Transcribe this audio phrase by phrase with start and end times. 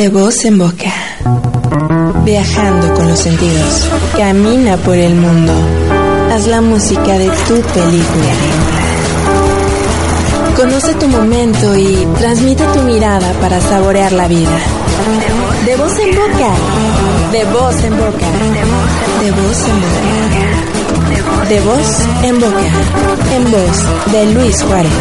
[0.00, 0.90] De voz en boca.
[2.24, 3.86] Viajando con los sentidos.
[4.16, 5.52] Camina por el mundo.
[6.32, 8.79] Haz la música de tu película.
[10.60, 14.58] Conoce tu momento y transmite tu mirada para saborear la vida.
[15.64, 16.52] De voz en boca.
[17.32, 18.26] De voz en boca.
[19.22, 21.48] De voz en boca.
[21.48, 22.70] De voz en boca.
[23.34, 24.92] En voz de Luis Juárez.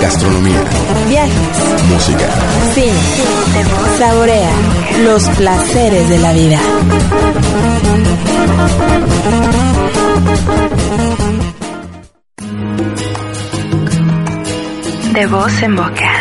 [0.00, 0.62] Gastronomía,
[1.08, 1.34] Viajes,
[1.90, 2.28] música,
[2.72, 2.92] cine,
[3.98, 4.52] saborea
[5.02, 6.60] los placeres de la vida.
[15.18, 16.12] De voz en boca.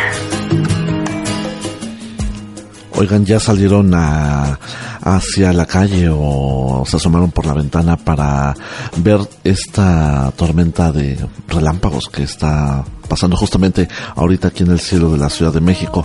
[2.96, 4.58] Oigan, ya salieron a,
[5.04, 8.56] hacia la calle o se asomaron por la ventana para
[8.96, 11.16] ver esta tormenta de
[11.48, 16.04] relámpagos que está pasando justamente ahorita aquí en el cielo de la Ciudad de México.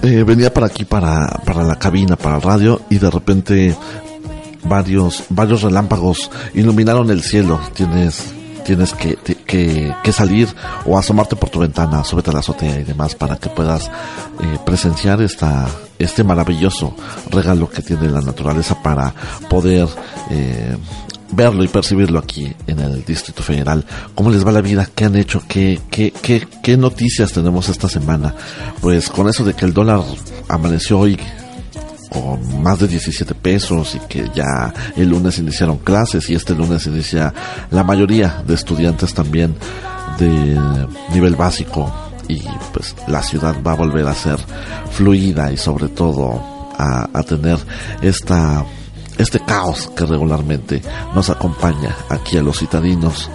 [0.00, 3.76] Eh, venía para aquí, para, para la cabina, para el radio, y de repente
[4.64, 7.60] varios, varios relámpagos iluminaron el cielo.
[7.74, 8.32] Tienes,
[8.66, 10.48] tienes que, que, que salir
[10.84, 14.58] o asomarte por tu ventana, súbete a la azotea y demás para que puedas eh,
[14.66, 16.94] presenciar esta, este maravilloso
[17.30, 19.14] regalo que tiene la naturaleza para
[19.48, 19.88] poder
[20.30, 20.76] eh,
[21.30, 23.84] verlo y percibirlo aquí en el Distrito Federal.
[24.16, 24.88] ¿Cómo les va la vida?
[24.92, 25.42] ¿Qué han hecho?
[25.46, 28.34] ¿Qué, qué, qué, qué noticias tenemos esta semana?
[28.80, 30.00] Pues con eso de que el dólar
[30.48, 31.16] amaneció hoy
[32.10, 36.86] con más de 17 pesos y que ya el lunes iniciaron clases y este lunes
[36.86, 37.32] inicia
[37.70, 39.54] la mayoría de estudiantes también
[40.18, 40.58] de
[41.12, 41.92] nivel básico
[42.28, 44.38] y pues la ciudad va a volver a ser
[44.90, 46.42] fluida y sobre todo
[46.78, 47.58] a, a tener
[48.02, 48.64] esta
[49.18, 50.82] este caos que regularmente
[51.14, 53.30] nos acompaña aquí a los citadinos.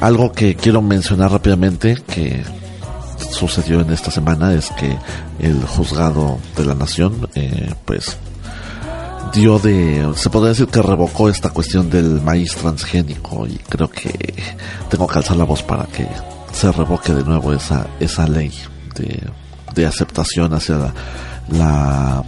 [0.00, 2.44] Algo que quiero mencionar rápidamente que
[3.18, 4.96] sucedió en esta semana es que
[5.38, 8.16] el juzgado de la nación eh, pues
[9.32, 14.34] dio de se podría decir que revocó esta cuestión del maíz transgénico y creo que
[14.88, 16.06] tengo que alzar la voz para que
[16.52, 18.52] se revoque de nuevo esa esa ley
[18.94, 19.22] de,
[19.74, 20.94] de aceptación hacia la,
[21.50, 22.24] la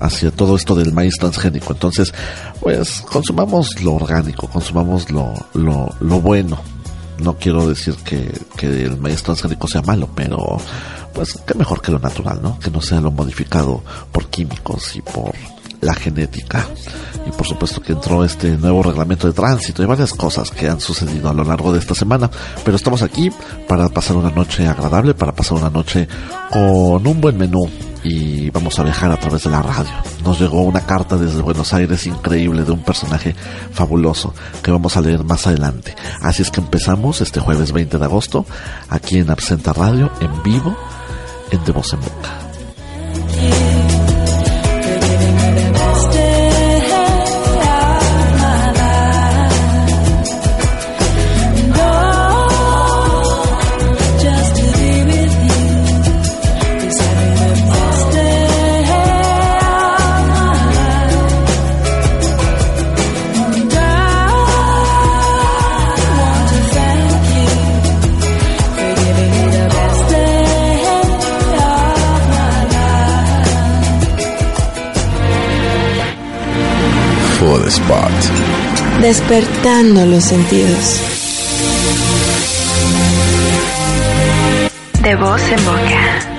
[0.00, 1.72] hacia todo esto del maíz transgénico.
[1.72, 2.12] Entonces,
[2.60, 6.58] pues consumamos lo orgánico, consumamos lo, lo, lo bueno.
[7.18, 10.58] No quiero decir que, que el maíz transgénico sea malo, pero
[11.12, 12.58] pues qué mejor que lo natural, ¿no?
[12.58, 15.32] Que no sea lo modificado por químicos y por
[15.80, 16.66] la genética.
[17.26, 20.80] Y por supuesto que entró este nuevo reglamento de tránsito y varias cosas que han
[20.80, 22.30] sucedido a lo largo de esta semana.
[22.64, 23.30] Pero estamos aquí
[23.68, 26.08] para pasar una noche agradable, para pasar una noche
[26.50, 27.70] con un buen menú
[28.04, 29.90] y vamos a viajar a través de la radio.
[30.22, 33.34] Nos llegó una carta desde Buenos Aires increíble de un personaje
[33.72, 35.96] fabuloso que vamos a leer más adelante.
[36.20, 38.46] Así es que empezamos este jueves 20 de agosto
[38.90, 40.76] aquí en Absenta Radio en vivo
[41.50, 42.43] en De Voz en Boca.
[79.04, 80.98] Despertando los sentidos.
[85.02, 86.34] De voz en boca.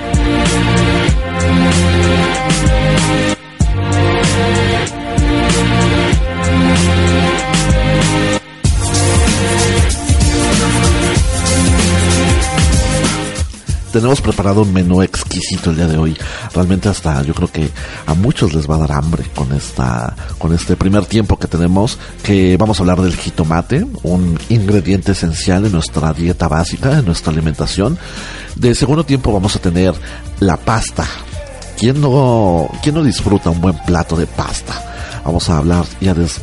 [14.00, 16.16] Tenemos preparado un menú exquisito el día de hoy.
[16.54, 17.70] Realmente hasta yo creo que
[18.06, 21.98] a muchos les va a dar hambre con esta con este primer tiempo que tenemos
[22.22, 27.32] que vamos a hablar del jitomate, un ingrediente esencial en nuestra dieta básica, en nuestra
[27.32, 27.98] alimentación.
[28.54, 29.94] De segundo tiempo vamos a tener
[30.40, 31.06] la pasta.
[31.78, 35.22] ¿Quién no quién no disfruta un buen plato de pasta?
[35.24, 36.40] Vamos a hablar y a, des,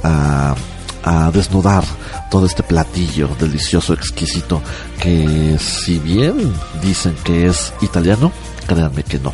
[1.04, 1.84] a desnudar
[2.32, 4.62] todo este platillo delicioso, exquisito,
[5.00, 8.32] que si bien dicen que es italiano,
[8.68, 9.34] créanme que no.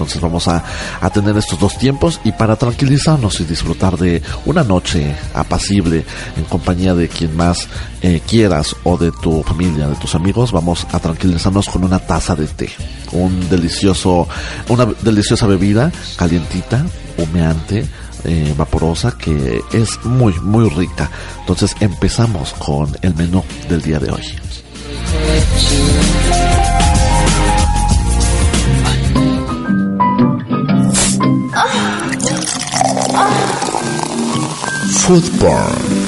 [0.00, 0.64] Entonces vamos a,
[1.02, 6.06] a, tener estos dos tiempos y para tranquilizarnos y disfrutar de una noche apacible
[6.38, 7.68] en compañía de quien más
[8.00, 12.34] eh, quieras o de tu familia, de tus amigos, vamos a tranquilizarnos con una taza
[12.34, 12.70] de té.
[13.12, 14.26] Un delicioso,
[14.70, 16.86] una deliciosa bebida calientita,
[17.18, 17.86] humeante,
[18.24, 21.10] eh, vaporosa que es muy, muy rica.
[21.40, 24.22] Entonces empezamos con el menú del día de hoy.
[35.06, 35.99] Football.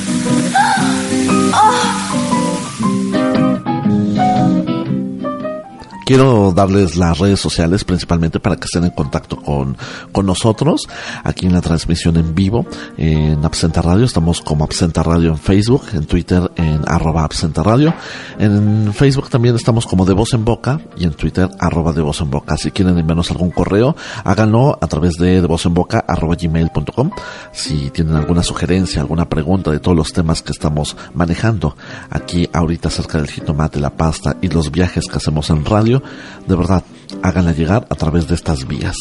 [6.12, 9.78] Quiero darles las redes sociales principalmente para que estén en contacto con,
[10.12, 10.86] con nosotros
[11.24, 12.66] aquí en la transmisión en vivo
[12.98, 14.04] en Absenta Radio.
[14.04, 17.94] Estamos como Absenta Radio en Facebook, en Twitter en arroba Absenta Radio.
[18.38, 22.20] En Facebook también estamos como de voz en boca y en Twitter arroba de voz
[22.20, 22.58] en boca.
[22.58, 27.10] Si quieren enviarnos algún correo, háganlo a través de de voz en boca arroba gmail.com.
[27.52, 31.74] Si tienen alguna sugerencia, alguna pregunta de todos los temas que estamos manejando
[32.10, 36.01] aquí ahorita acerca del jitomate, la pasta y los viajes que hacemos en radio,
[36.46, 36.82] de verdad,
[37.22, 38.96] háganla llegar a través de estas vías.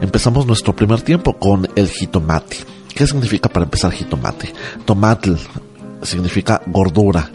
[0.00, 2.56] Empezamos nuestro primer tiempo con el jitomate.
[2.94, 4.52] ¿Qué significa para empezar jitomate?
[4.84, 5.34] Tomatl
[6.02, 7.30] significa gordura,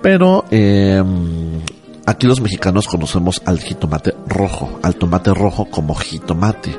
[0.00, 1.02] pero eh,
[2.06, 6.76] aquí los mexicanos conocemos al jitomate rojo, al tomate rojo como jitomate.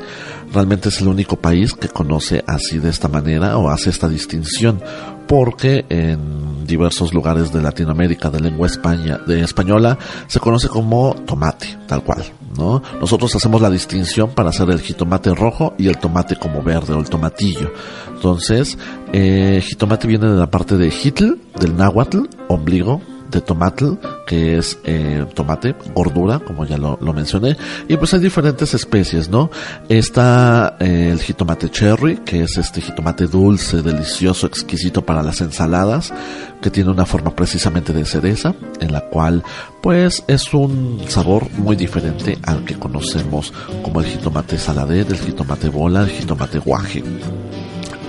[0.53, 4.79] Realmente es el único país que conoce así de esta manera o hace esta distinción,
[5.27, 9.97] porque en diversos lugares de Latinoamérica de lengua españa, de española
[10.27, 12.23] se conoce como tomate, tal cual,
[12.55, 12.83] ¿no?
[13.01, 16.99] Nosotros hacemos la distinción para hacer el jitomate rojo y el tomate como verde o
[16.99, 17.71] el tomatillo.
[18.13, 18.77] Entonces,
[19.11, 23.01] eh, jitomate viene de la parte de hitl, del náhuatl, ombligo,
[23.33, 23.93] de tomatl,
[24.25, 27.57] que es eh, tomate, gordura, como ya lo, mencioné,
[27.87, 29.49] y pues hay diferentes especies, ¿no?
[29.89, 36.13] Está eh, el jitomate cherry, que es este jitomate dulce, delicioso, exquisito para las ensaladas,
[36.61, 39.43] que tiene una forma precisamente de cereza, en la cual
[39.81, 43.51] pues es un sabor muy diferente al que conocemos
[43.81, 47.03] como el jitomate saladet, el jitomate bola, el jitomate guaje.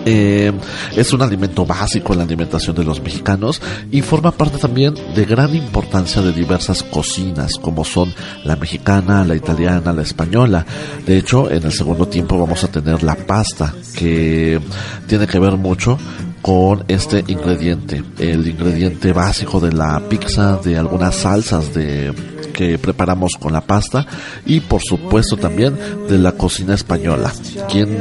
[0.04, 0.52] Eh,
[0.96, 3.60] es un alimento básico en la alimentación de los mexicanos
[3.90, 8.12] y forma parte también de gran importancia de diversas cocinas como son
[8.44, 10.66] la mexicana, la italiana, la española.
[11.06, 14.60] De hecho, en el segundo tiempo vamos a tener la pasta que
[15.06, 15.98] tiene que ver mucho
[16.42, 22.12] con este ingrediente, el ingrediente básico de la pizza, de algunas salsas de
[22.54, 24.06] que preparamos con la pasta
[24.46, 25.76] y por supuesto también
[26.08, 27.30] de la cocina española.
[27.68, 27.98] ¿Quién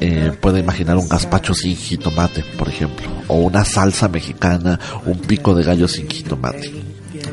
[0.00, 3.08] eh, puede imaginar un gazpacho sin jitomate, por ejemplo?
[3.28, 6.72] O una salsa mexicana, un pico de gallo sin jitomate.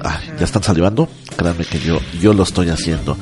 [0.03, 1.07] Ay, ¿Ya están salivando?
[1.38, 3.15] Créanme que yo, yo lo estoy haciendo.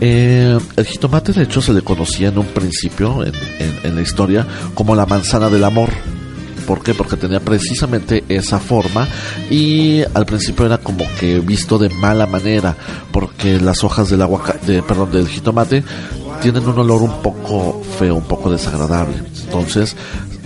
[0.00, 4.02] Eh, el jitomate de hecho se le conocía en un principio en, en, en la
[4.02, 5.90] historia como la manzana del amor.
[6.66, 6.94] ¿Por qué?
[6.94, 9.06] Porque tenía precisamente esa forma
[9.50, 12.76] y al principio era como que visto de mala manera
[13.12, 15.84] porque las hojas del aguacate, de, perdón, del jitomate
[16.40, 19.16] tienen un olor un poco feo, un poco desagradable.
[19.44, 19.96] Entonces,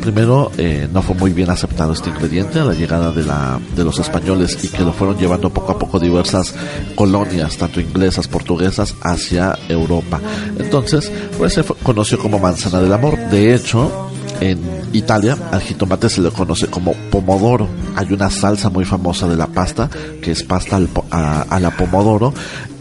[0.00, 3.84] primero eh, no fue muy bien aceptado este ingrediente a la llegada de, la, de
[3.84, 6.54] los españoles y que lo fueron llevando poco a poco diversas
[6.94, 10.20] colonias, tanto inglesas, portuguesas, hacia Europa.
[10.58, 13.18] Entonces, pues se fue, conoció como manzana del amor.
[13.30, 14.09] De hecho,
[14.40, 14.58] en
[14.92, 17.68] Italia al jitomate se le conoce como pomodoro.
[17.96, 19.88] Hay una salsa muy famosa de la pasta
[20.22, 22.32] que es pasta al, a, a, la pomodoro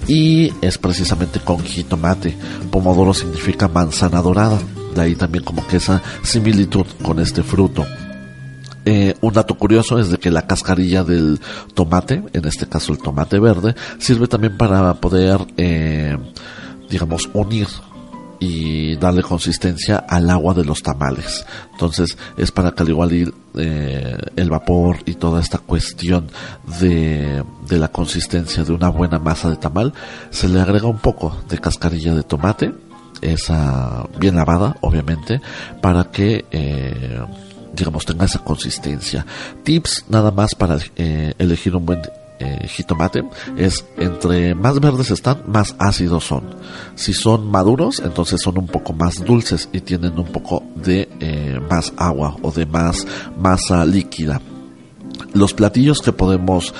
[0.08, 2.36] y es precisamente con jitomate.
[2.72, 4.60] Pomodoro significa manzana dorada.
[4.96, 7.86] De ahí también como que esa similitud con este fruto.
[8.86, 11.40] Eh, un dato curioso es de que la cascarilla del
[11.76, 16.18] tomate, en este caso el tomate verde, sirve también para poder, eh,
[16.90, 17.68] digamos, unir
[18.40, 21.46] y darle consistencia al agua de los tamales.
[21.74, 26.28] Entonces es para que al igual eh, el vapor y toda esta cuestión
[26.80, 29.94] de, de, la consistencia de una buena masa de tamal,
[30.30, 32.74] se le agrega un poco de cascarilla de tomate,
[33.22, 35.42] esa bien lavada obviamente,
[35.82, 36.46] para que...
[36.52, 37.20] Eh,
[37.72, 39.26] digamos tenga esa consistencia
[39.64, 42.02] tips nada más para eh, elegir un buen
[42.40, 43.24] eh, jitomate
[43.58, 46.56] es entre más verdes están, más ácidos son.
[46.96, 51.60] Si son maduros, entonces son un poco más dulces y tienen un poco de eh,
[51.70, 53.06] más agua o de más
[53.38, 54.42] masa líquida.
[55.34, 56.74] Los platillos que podemos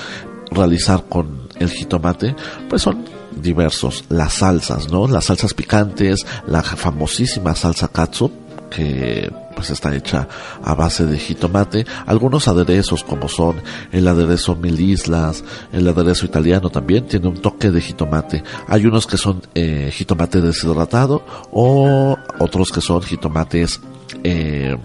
[0.50, 2.34] realizar con el jitomate,
[2.68, 3.04] pues son
[3.40, 4.04] diversos.
[4.08, 5.06] Las salsas, ¿no?
[5.06, 8.30] Las salsas picantes, la famosísima salsa katsu,
[8.70, 10.28] que pues está hecha
[10.62, 13.56] a base de jitomate, algunos aderezos como son
[13.92, 18.42] el aderezo mil islas, el aderezo italiano también tiene un toque de jitomate.
[18.68, 23.80] Hay unos que son eh, jitomate deshidratado o otros que son jitomates
[24.24, 24.76] eh,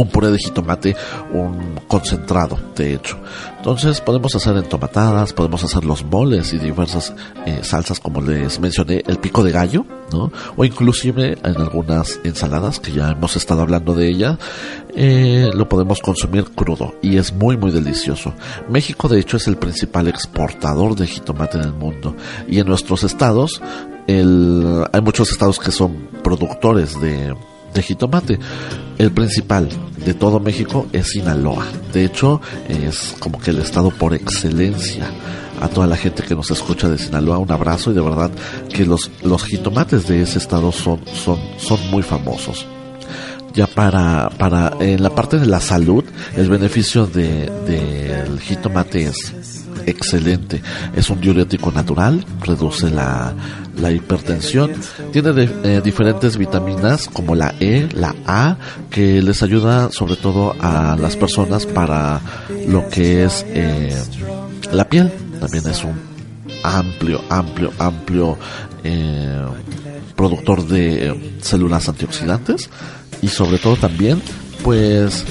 [0.00, 0.96] un puré de jitomate,
[1.32, 3.18] un concentrado, de hecho.
[3.58, 7.12] Entonces podemos hacer entomatadas, podemos hacer los moles y diversas
[7.44, 10.32] eh, salsas, como les mencioné, el pico de gallo, ¿no?
[10.56, 14.38] O inclusive en algunas ensaladas, que ya hemos estado hablando de ella,
[14.96, 18.32] eh, lo podemos consumir crudo y es muy muy delicioso.
[18.68, 22.16] México de hecho es el principal exportador de jitomate en el mundo
[22.48, 23.60] y en nuestros estados
[24.06, 27.34] el, hay muchos estados que son productores de,
[27.74, 28.38] de jitomate
[29.00, 29.68] el principal
[30.04, 31.64] de todo México es Sinaloa.
[31.92, 35.10] De hecho, es como que el estado por excelencia.
[35.60, 38.30] A toda la gente que nos escucha de Sinaloa, un abrazo y de verdad
[38.72, 42.66] que los, los jitomates de ese estado son, son, son muy famosos
[43.52, 46.04] ya para, para en la parte de la salud,
[46.36, 49.34] el beneficio del de, jitomate es
[49.86, 50.62] excelente.
[50.94, 53.34] Es un diurético natural, reduce la,
[53.80, 54.72] la hipertensión.
[55.12, 58.56] Tiene eh, diferentes vitaminas como la E, la A,
[58.90, 62.20] que les ayuda sobre todo a las personas para
[62.68, 63.94] lo que es eh,
[64.72, 65.12] la piel.
[65.40, 65.98] También es un
[66.62, 68.38] amplio, amplio, amplio
[68.84, 69.44] eh,
[70.14, 72.68] productor de células antioxidantes
[73.22, 74.20] y sobre todo también
[74.62, 75.24] pues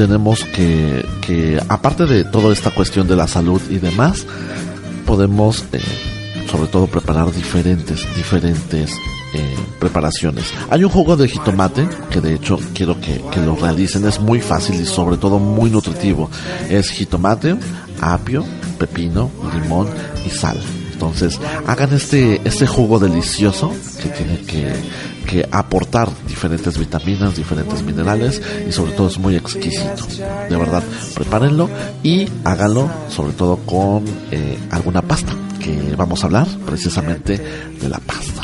[0.00, 4.24] tenemos que, que, aparte de toda esta cuestión de la salud y demás,
[5.10, 5.80] podemos eh,
[6.48, 8.92] sobre todo preparar diferentes, diferentes
[9.34, 10.44] eh, preparaciones.
[10.70, 14.40] Hay un jugo de jitomate que de hecho quiero que, que, lo realicen, es muy
[14.40, 16.30] fácil y sobre todo muy nutritivo.
[16.68, 17.56] Es jitomate,
[18.00, 18.44] apio,
[18.78, 19.88] pepino, limón
[20.24, 20.60] y sal.
[20.92, 24.72] Entonces hagan este, este jugo delicioso que tiene que
[25.30, 30.06] que aportar diferentes vitaminas, diferentes minerales y sobre todo es muy exquisito.
[30.48, 30.82] De verdad,
[31.14, 31.70] prepárenlo
[32.02, 37.38] y háganlo sobre todo con eh, alguna pasta, que vamos a hablar precisamente
[37.80, 38.40] de la pasta.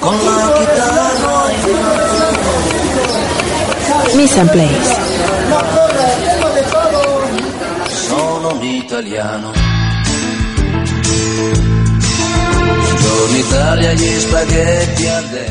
[0.00, 2.03] con la
[4.16, 4.94] Miss and Place.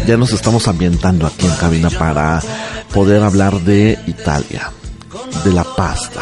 [0.05, 2.41] Ya nos estamos ambientando aquí en cabina para
[2.93, 4.71] poder hablar de Italia,
[5.43, 6.21] de la pasta.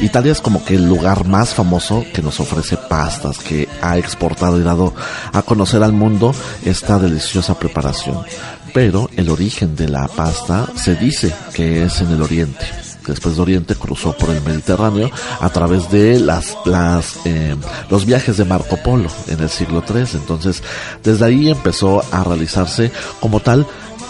[0.00, 4.60] Italia es como que el lugar más famoso que nos ofrece pastas, que ha exportado
[4.60, 4.94] y dado
[5.32, 8.24] a conocer al mundo esta deliciosa preparación
[8.72, 12.66] pero el origen de la pasta se dice que es en el oriente.
[13.08, 15.10] Después de Oriente cruzó por el Mediterráneo
[15.40, 17.56] a través de las, las, eh,
[17.88, 20.04] los viajes de Marco Polo en el siglo III.
[20.12, 20.62] Entonces,
[21.02, 23.66] desde ahí empezó a realizarse como tal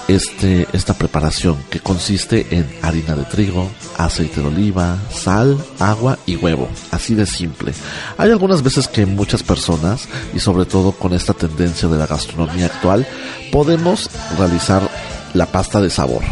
[0.08, 6.36] este, esta preparación que consiste en harina de trigo, aceite de oliva, sal, agua y
[6.36, 6.68] huevo.
[6.90, 7.72] Así de simple.
[8.16, 12.66] Hay algunas veces que muchas personas, y sobre todo con esta tendencia de la gastronomía
[12.66, 13.06] actual,
[13.52, 14.88] podemos realizar
[15.34, 16.22] la pasta de sabor.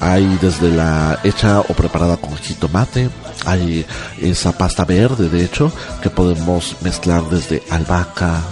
[0.00, 3.08] Hay desde la hecha o preparada con jitomate,
[3.44, 3.86] hay
[4.20, 8.42] esa pasta verde de hecho que podemos mezclar desde albahaca,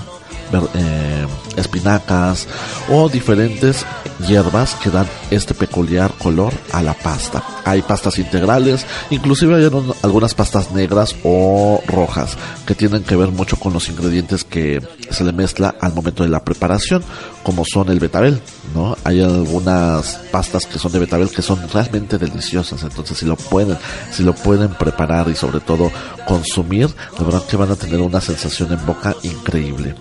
[0.74, 1.26] eh,
[1.56, 2.46] espinacas
[2.88, 3.84] o diferentes
[4.26, 7.42] hierbas que dan este peculiar color a la pasta.
[7.64, 9.70] Hay pastas integrales, inclusive hay
[10.02, 14.80] algunas pastas negras o rojas que tienen que ver mucho con los ingredientes que
[15.10, 17.02] se le mezcla al momento de la preparación,
[17.42, 18.40] como son el betabel,
[18.74, 18.96] ¿no?
[19.04, 23.78] Hay algunas pastas que son de betabel que son realmente deliciosas, entonces si lo pueden,
[24.10, 25.90] si lo pueden preparar y sobre todo
[26.26, 26.88] consumir,
[27.18, 29.94] de verdad que van a tener una sensación en boca increíble.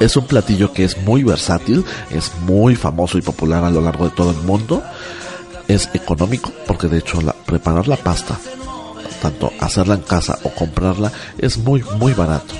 [0.00, 4.04] Es un platillo que es muy versátil, es muy famoso y popular a lo largo
[4.04, 4.82] de todo el mundo.
[5.68, 8.38] Es económico porque de hecho preparar la pasta,
[9.20, 12.54] tanto hacerla en casa o comprarla, es muy, muy barato.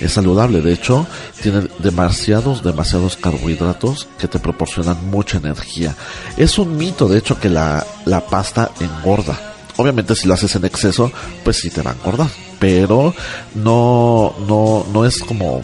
[0.00, 1.06] Es saludable, de hecho,
[1.42, 5.96] tiene demasiados, demasiados carbohidratos que te proporcionan mucha energía.
[6.36, 9.56] Es un mito, de hecho, que la, la pasta engorda.
[9.76, 11.10] Obviamente si lo haces en exceso,
[11.42, 12.28] pues sí te va a engordar.
[12.60, 13.14] Pero
[13.54, 15.62] no, no, no es como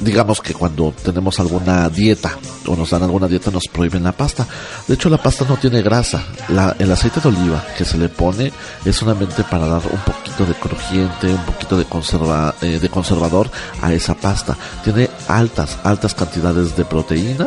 [0.00, 4.46] digamos que cuando tenemos alguna dieta o nos dan alguna dieta nos prohíben la pasta.
[4.88, 6.24] De hecho la pasta no tiene grasa.
[6.48, 8.52] La, el aceite de oliva que se le pone
[8.84, 13.50] es solamente para dar un poquito de crujiente, un poquito de, conserva, eh, de conservador
[13.82, 14.56] a esa pasta.
[14.82, 17.46] Tiene altas, altas cantidades de proteína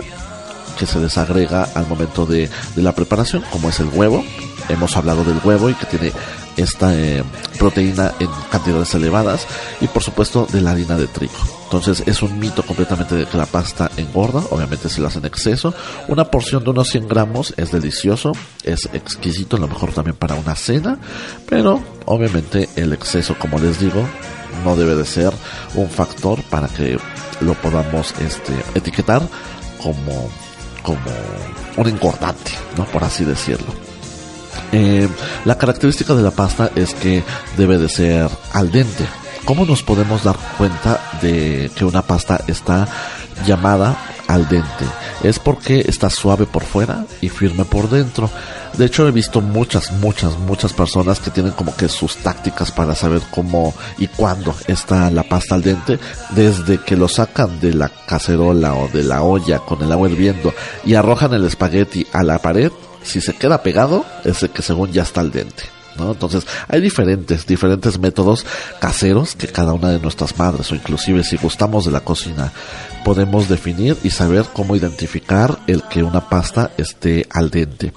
[0.78, 4.24] que se desagrega al momento de, de la preparación, como es el huevo.
[4.70, 6.12] Hemos hablado del huevo y que tiene
[6.58, 7.24] esta eh,
[7.58, 9.48] proteína en cantidades elevadas
[9.80, 11.34] y por supuesto de la harina de trigo.
[11.64, 15.28] Entonces es un mito completamente de que la pasta engorda, obviamente si lo hacen en
[15.28, 15.74] exceso.
[16.08, 18.32] Una porción de unos 100 gramos es delicioso,
[18.64, 20.98] es exquisito, a lo mejor también para una cena,
[21.48, 24.04] pero obviamente el exceso, como les digo,
[24.64, 25.34] no debe de ser
[25.76, 26.98] un factor para que
[27.42, 29.22] lo podamos este, etiquetar
[29.82, 30.30] como,
[30.82, 31.12] como
[31.78, 32.86] un engordante, ¿no?
[32.86, 33.74] por así decirlo.
[34.72, 35.08] Eh,
[35.46, 37.24] la característica de la pasta es que
[37.58, 39.06] debe de ser al dente.
[39.46, 42.88] ¿Cómo nos podemos dar cuenta de que una pasta está
[43.46, 43.98] llamada
[44.28, 44.86] al dente?
[45.24, 48.30] es porque está suave por fuera y firme por dentro.
[48.78, 52.94] De hecho he visto muchas, muchas, muchas personas que tienen como que sus tácticas para
[52.94, 56.00] saber cómo y cuándo está la pasta al dente,
[56.32, 60.54] desde que lo sacan de la cacerola o de la olla con el agua hirviendo
[60.86, 62.72] y arrojan el espagueti a la pared,
[63.08, 65.64] si se queda pegado, es que según ya está al dente.
[65.98, 66.12] ¿no?
[66.12, 68.46] Entonces, hay diferentes, diferentes métodos
[68.80, 72.52] caseros que cada una de nuestras madres, o inclusive si gustamos de la cocina,
[73.04, 77.94] podemos definir y saber cómo identificar el que una pasta esté al dente.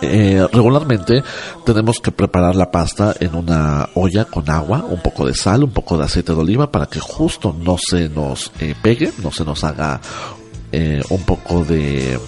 [0.00, 1.22] Eh, regularmente
[1.64, 5.72] tenemos que preparar la pasta en una olla con agua, un poco de sal, un
[5.72, 9.44] poco de aceite de oliva para que justo no se nos eh, pegue, no se
[9.44, 10.00] nos haga
[10.76, 12.18] eh, un poco de,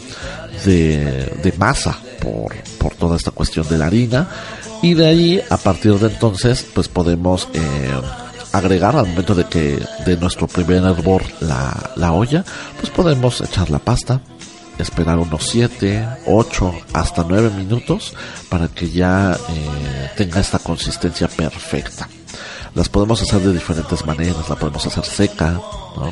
[0.64, 4.28] de, masa por, por toda esta cuestión de la harina
[4.82, 8.00] y de ahí, a partir de entonces, pues podemos eh,
[8.52, 12.44] agregar al momento de que de nuestro primer hervor la, la olla,
[12.78, 14.20] pues podemos echar la pasta,
[14.78, 18.14] esperar unos 7, 8, hasta 9 minutos
[18.48, 22.08] para que ya eh, tenga esta consistencia perfecta.
[22.76, 25.58] Las podemos hacer de diferentes maneras, la podemos hacer seca,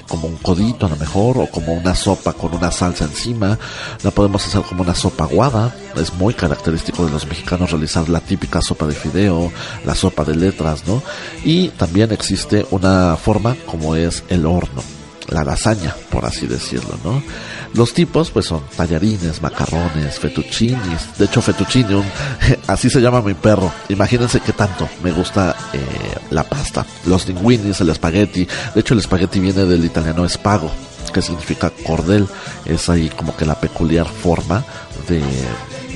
[0.09, 3.59] como un codito a lo mejor, o como una sopa con una salsa encima,
[4.03, 8.21] la podemos hacer como una sopa aguada, es muy característico de los mexicanos realizar la
[8.21, 9.53] típica sopa de fideo,
[9.85, 11.03] la sopa de letras, ¿no?
[11.45, 14.83] Y también existe una forma como es el horno
[15.29, 17.23] la lasaña, por así decirlo, ¿no?
[17.75, 21.19] Los tipos, pues son tallarines, macarrones, fettuccinis.
[21.19, 22.03] De hecho, fettuccine,
[22.69, 23.73] así se llama mi perro.
[23.89, 25.79] Imagínense qué tanto me gusta eh,
[26.31, 26.87] la pasta.
[27.07, 28.47] Los linguinis, el espagueti.
[28.75, 30.71] De hecho, el espagueti viene del italiano espago,
[31.13, 32.29] que significa cordel.
[32.65, 34.65] Es ahí como que la peculiar forma
[35.09, 35.21] de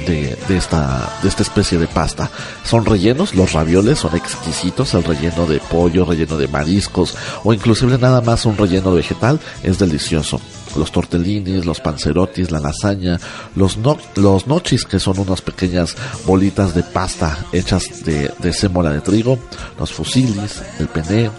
[0.07, 2.31] de, esta, de esta especie de pasta.
[2.65, 7.99] Son rellenos, los ravioles son exquisitos, el relleno de pollo, relleno de mariscos o inclusive
[7.99, 10.41] nada más un relleno vegetal es delicioso.
[10.77, 13.19] Los tortellinis, los panzerotis, la lasaña,
[13.57, 15.97] los, no, los nochis que son unas pequeñas
[16.27, 19.39] bolitas de pasta hechas de, de sémola de trigo,
[19.79, 21.31] los fusilis, el pene,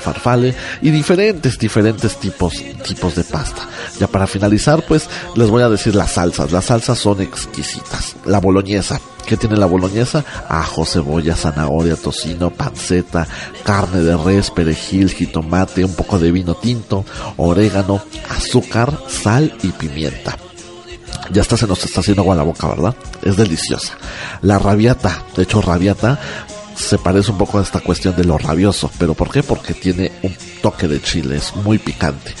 [0.00, 2.54] farfale y diferentes, diferentes tipos,
[2.86, 3.62] tipos de pasta.
[3.98, 6.52] Ya para finalizar, pues les voy a decir las salsas.
[6.52, 8.16] Las salsas son exquisitas.
[8.24, 9.00] La boloñesa.
[9.26, 10.24] ¿Qué tiene la boloñesa?
[10.48, 13.28] Ajo, cebolla, zanahoria, tocino, panceta,
[13.62, 17.04] carne de res, perejil, jitomate, un poco de vino tinto,
[17.36, 20.38] orégano, azúcar, sal y pimienta.
[21.30, 22.94] Ya está, se nos está haciendo agua la boca, ¿verdad?
[23.20, 23.98] Es deliciosa.
[24.40, 26.18] La rabiata, de hecho rabiata
[26.78, 28.90] se parece un poco a esta cuestión de lo rabioso.
[28.98, 29.42] ¿Pero por qué?
[29.42, 32.34] Porque tiene un toque de chile, es muy picante.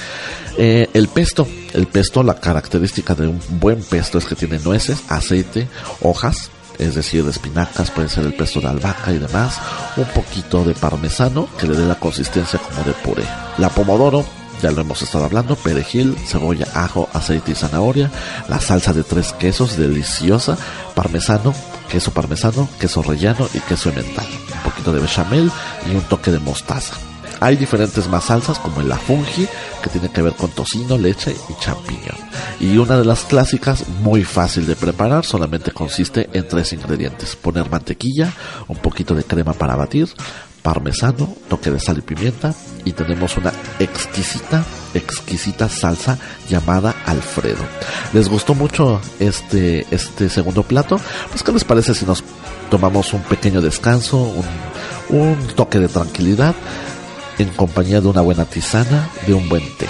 [0.56, 4.98] Eh, el pesto, el pesto, la característica de un buen pesto es que tiene nueces,
[5.08, 5.68] aceite,
[6.02, 9.58] hojas, es decir, de espinacas, puede ser el pesto de albahaca y demás,
[9.96, 13.24] un poquito de parmesano que le dé la consistencia como de puré.
[13.58, 14.24] La pomodoro,
[14.62, 18.10] ya lo hemos estado hablando, perejil, cebolla, ajo, aceite y zanahoria,
[18.48, 20.56] la salsa de tres quesos, deliciosa,
[20.94, 21.54] parmesano,
[21.90, 25.50] queso parmesano, queso rellano y queso emmental, un poquito de bechamel
[25.90, 26.96] y un toque de mostaza.
[27.40, 29.46] Hay diferentes más salsas como el afungi,
[29.82, 32.16] que tiene que ver con tocino, leche y champiñón.
[32.58, 37.36] Y una de las clásicas, muy fácil de preparar, solamente consiste en tres ingredientes.
[37.36, 38.32] Poner mantequilla,
[38.66, 40.08] un poquito de crema para batir,
[40.62, 47.64] parmesano, toque de sal y pimienta y tenemos una exquisita, exquisita salsa llamada Alfredo.
[48.12, 51.00] ¿Les gustó mucho este, este segundo plato?
[51.30, 52.24] Pues ¿qué les parece si nos
[52.70, 56.54] tomamos un pequeño descanso, un, un toque de tranquilidad
[57.38, 59.86] en compañía de una buena tisana, de un buen té?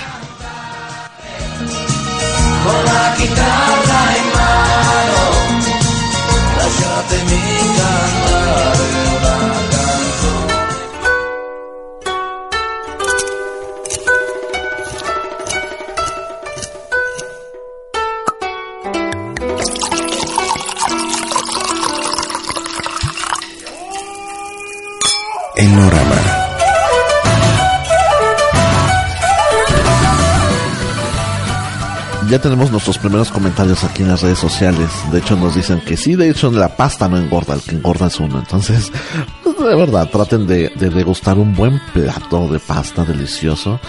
[32.29, 34.89] Ya tenemos nuestros primeros comentarios aquí en las redes sociales.
[35.11, 38.09] De hecho, nos dicen que sí, de hecho, la pasta no engorda, el que engorda
[38.09, 38.39] es uno.
[38.39, 38.93] Entonces,
[39.45, 43.81] de verdad, traten de, degustar un buen plato de pasta delicioso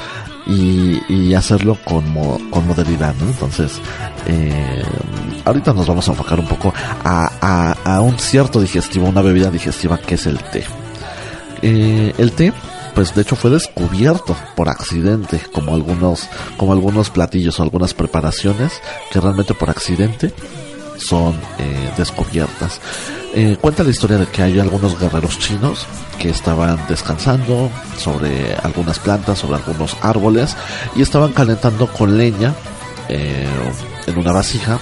[0.48, 2.04] y, hacerlo con,
[2.50, 3.28] con modernidad, ¿no?
[3.28, 3.80] Entonces,
[4.26, 4.84] eh,
[5.46, 9.98] ahorita nos vamos a enfocar un poco a, a, un cierto digestivo, una bebida digestiva
[10.00, 10.66] que es el té.
[11.62, 12.54] Eh, el té
[12.96, 18.74] pues de hecho fue descubierto por accidente, como algunos, como algunos platillos o algunas preparaciones
[19.12, 20.34] que realmente por accidente
[20.98, 22.82] son eh, descubiertas.
[23.34, 25.86] Eh, cuenta la historia de que hay algunos guerreros chinos
[26.18, 30.58] que estaban descansando sobre algunas plantas, sobre algunos árboles
[30.96, 32.54] y estaban calentando con leña
[33.08, 33.48] eh,
[34.08, 34.80] en una vasija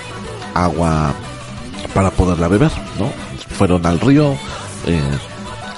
[0.53, 1.13] agua
[1.93, 3.11] para poderla beber, ¿no?
[3.55, 4.33] Fueron al río,
[4.85, 5.01] eh,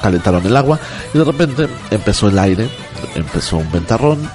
[0.02, 0.80] calentaron el agua
[1.14, 2.70] y de repente empezó el aire,
[3.16, 4.30] empezó un ventarrón,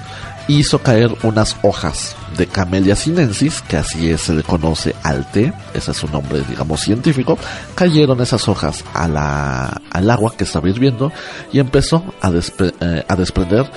[0.48, 5.53] hizo caer unas hojas de Camellia sinensis, que así es, se le conoce al té,
[5.72, 7.38] ese es su nombre, digamos, científico,
[7.74, 11.12] cayeron esas hojas a la, al agua que estaba hirviendo
[11.53, 13.70] y empezó a, eh, a desprender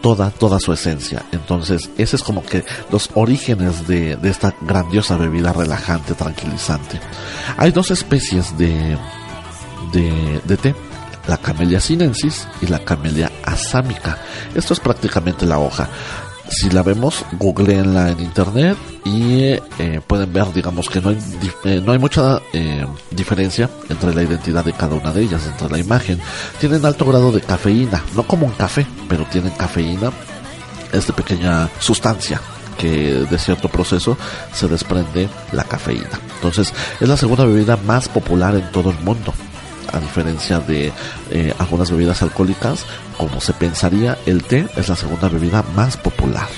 [0.00, 1.24] toda, toda su esencia.
[1.32, 7.00] Entonces, ese es como que los orígenes de, de esta grandiosa bebida relajante, tranquilizante.
[7.56, 8.96] Hay dos especies de,
[9.92, 10.74] de té
[11.26, 14.18] la Camellia sinensis y la Camellia asámica.
[14.54, 15.88] Esto es prácticamente la hoja.
[16.48, 21.18] Si la vemos, googleenla en internet y eh, pueden ver, digamos que no hay,
[21.64, 25.68] eh, no hay mucha eh, diferencia entre la identidad de cada una de ellas, entre
[25.68, 26.20] la imagen.
[26.60, 30.12] Tienen alto grado de cafeína, no como un café, pero tienen cafeína,
[30.92, 32.40] es de pequeña sustancia
[32.78, 34.16] que de cierto proceso
[34.52, 36.20] se desprende la cafeína.
[36.36, 39.32] Entonces es la segunda bebida más popular en todo el mundo
[39.92, 40.92] a diferencia de
[41.30, 42.84] eh, algunas bebidas alcohólicas,
[43.16, 46.48] como se pensaría, el té es la segunda bebida más popular.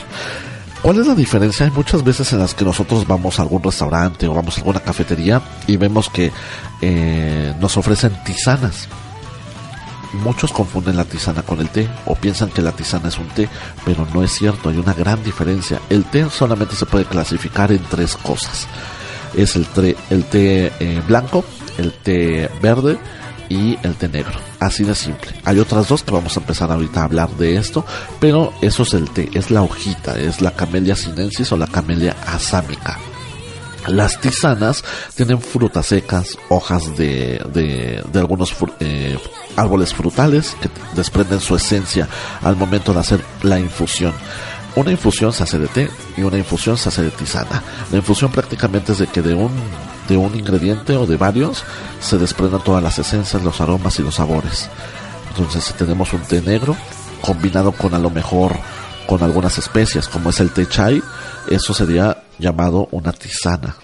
[0.83, 1.67] ¿Cuál es la diferencia?
[1.67, 4.81] Hay muchas veces en las que nosotros vamos a algún restaurante o vamos a alguna
[4.81, 6.31] cafetería y vemos que
[6.81, 8.89] eh, nos ofrecen tisanas.
[10.13, 13.49] Muchos confunden la tisana con el té o piensan que la tisana es un té,
[13.85, 15.81] pero no es cierto, hay una gran diferencia.
[15.91, 18.67] El té solamente se puede clasificar en tres cosas.
[19.35, 21.45] Es el, té eh, blanco,
[21.79, 22.99] el té verde
[23.49, 24.39] y el té negro.
[24.61, 25.31] Así de simple.
[25.45, 27.85] Hay otras dos que vamos a empezar ahorita a hablar de esto,
[28.21, 32.17] pero eso es el té, es la hojita, es la camelia sinensis o la camelia
[32.27, 32.99] asámica.
[33.87, 39.19] Las tisanas tienen frutas secas, hojas de, de, algunos eh,
[39.57, 42.07] árboles frutales que desprenden su esencia
[42.43, 44.13] al momento de hacer la infusión.
[44.77, 47.63] Una infusión se hace de té y una infusión se hace de tisana.
[47.91, 49.51] La infusión prácticamente es de que de un
[50.09, 51.65] de un ingrediente o de varios
[52.01, 54.69] se desprendan todas las esencias, los aromas y los sabores.
[55.31, 56.77] Entonces si tenemos un té negro
[57.21, 58.57] combinado con a lo mejor
[59.07, 61.03] con algunas especias como es el té chai,
[61.49, 63.77] eso sería llamado una tisana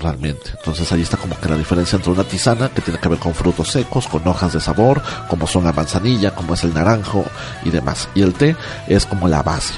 [0.00, 0.50] realmente.
[0.58, 3.34] Entonces ahí está como que la diferencia entre una tisana que tiene que ver con
[3.34, 7.24] frutos secos, con hojas de sabor, como son la manzanilla, como es el naranjo
[7.64, 8.08] y demás.
[8.14, 8.56] Y el té
[8.88, 9.74] es como la base.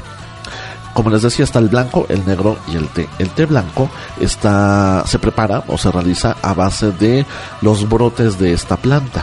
[0.97, 3.07] Como les decía, está el blanco, el negro y el té.
[3.19, 7.27] El té blanco está, se prepara o se realiza a base de
[7.61, 9.23] los brotes de esta planta.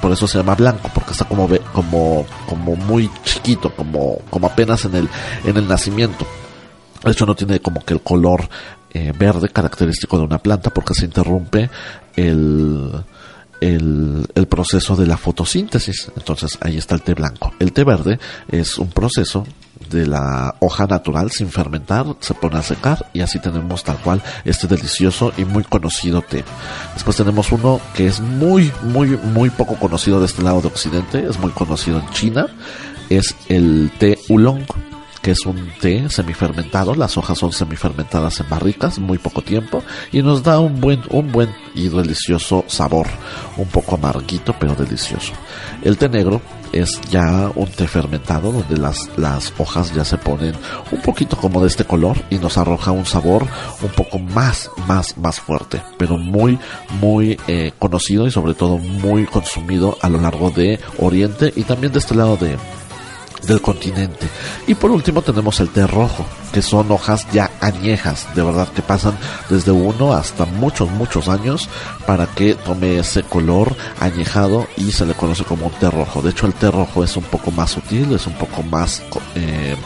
[0.00, 4.86] Por eso se llama blanco, porque está como, como, como muy chiquito, como, como apenas
[4.86, 5.10] en el,
[5.44, 6.26] en el nacimiento.
[7.04, 8.48] De hecho, no tiene como que el color
[8.94, 11.68] eh, verde característico de una planta, porque se interrumpe
[12.16, 12.92] el,
[13.60, 16.10] el, el, proceso de la fotosíntesis.
[16.16, 17.52] Entonces ahí está el té blanco.
[17.58, 18.18] El té verde
[18.50, 19.44] es un proceso
[19.88, 24.22] de la hoja natural sin fermentar, se pone a secar y así tenemos tal cual
[24.44, 26.44] este delicioso y muy conocido té.
[26.94, 31.26] Después tenemos uno que es muy, muy, muy poco conocido de este lado de Occidente,
[31.28, 32.46] es muy conocido en China,
[33.08, 34.64] es el té oolong
[35.22, 40.22] que es un té semifermentado, las hojas son semifermentadas en barricas, muy poco tiempo, y
[40.22, 43.08] nos da un buen, un buen y delicioso sabor,
[43.56, 45.32] un poco amarguito pero delicioso.
[45.82, 46.40] El té negro
[46.72, 50.54] es ya un té fermentado donde las, las hojas ya se ponen
[50.90, 53.46] un poquito como de este color y nos arroja un sabor
[53.82, 56.58] un poco más, más, más fuerte, pero muy,
[57.00, 61.92] muy eh, conocido y sobre todo muy consumido a lo largo de Oriente y también
[61.92, 62.56] de este lado de,
[63.46, 64.28] del continente.
[64.66, 68.82] Y por último tenemos el té rojo, que son hojas ya añejas, de verdad que
[68.82, 69.16] pasan
[69.48, 71.68] desde uno hasta muchos, muchos años
[72.06, 76.22] para que tome ese color añejado y se le conoce como un té rojo.
[76.22, 79.02] De hecho el té rojo es un poco más sutil, es un poco más...
[79.34, 79.76] Eh,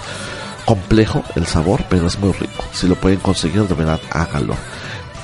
[0.65, 2.65] complejo el sabor, pero es muy rico.
[2.73, 4.55] Si lo pueden conseguir, de verdad, háganlo.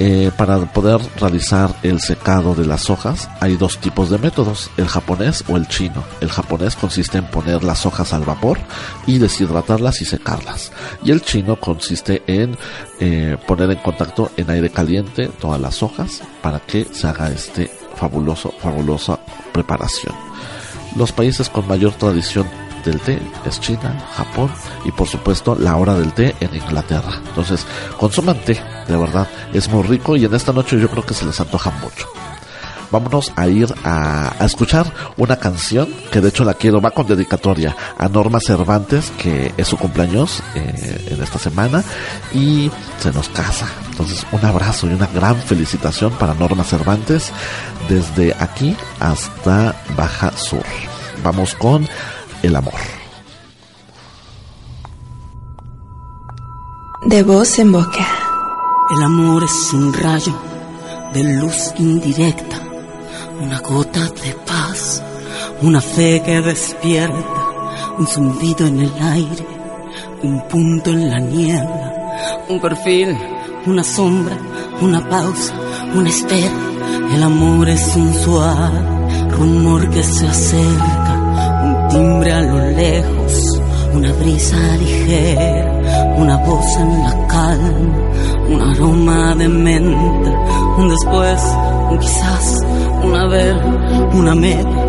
[0.01, 4.87] Eh, para poder realizar el secado de las hojas hay dos tipos de métodos, el
[4.87, 6.05] japonés o el chino.
[6.21, 8.59] El japonés consiste en poner las hojas al vapor
[9.07, 10.71] y deshidratarlas y secarlas.
[11.03, 12.57] Y el chino consiste en
[13.01, 17.69] eh, poner en contacto en aire caliente todas las hojas para que se haga este
[17.97, 19.19] fabuloso, fabulosa
[19.53, 20.15] preparación.
[20.97, 22.47] Los países con mayor tradición
[22.89, 24.51] del té es China, Japón
[24.85, 27.21] y por supuesto la hora del té en Inglaterra.
[27.29, 27.67] Entonces,
[27.99, 31.27] consuman té, de verdad, es muy rico y en esta noche yo creo que se
[31.27, 32.09] les antoja mucho.
[32.91, 37.77] Vámonos a ir a, escuchar una canción que de hecho la quiero, va con dedicatoria
[37.99, 41.85] a Norma Cervantes, que es su cumpleaños eh, en esta semana
[42.33, 43.67] y se nos casa.
[43.91, 47.31] Entonces, un abrazo y una gran felicitación para Norma Cervantes
[47.89, 50.65] desde aquí hasta Baja Sur.
[51.23, 51.87] Vamos con
[52.43, 52.75] el amor.
[57.05, 58.07] De voz en boca.
[58.91, 60.35] El amor es un rayo
[61.13, 62.59] de luz indirecta,
[63.41, 65.03] una gota de paz,
[65.63, 67.41] una fe que despierta,
[67.99, 69.47] un zumbido en el aire,
[70.23, 73.17] un punto en la niebla, un perfil,
[73.67, 74.37] una sombra,
[74.81, 75.55] una pausa,
[75.95, 76.53] una espera.
[77.15, 78.81] El amor es un suave
[79.31, 81.08] rumor que se acerca,
[81.89, 83.61] timbre a lo lejos,
[83.95, 87.99] una brisa ligera, una voz en la calma,
[88.49, 90.31] un aroma de menta,
[90.79, 91.57] un después,
[91.91, 92.61] un quizás,
[93.03, 93.57] una ver,
[94.13, 94.85] una media.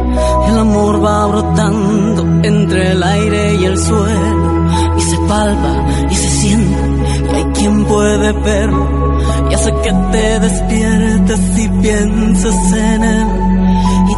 [0.49, 6.29] El amor va brotando entre el aire y el suelo y se palpa y se
[6.29, 6.99] siente
[7.31, 13.68] y hay quien puede verlo y hace que te despiertes y pienses en él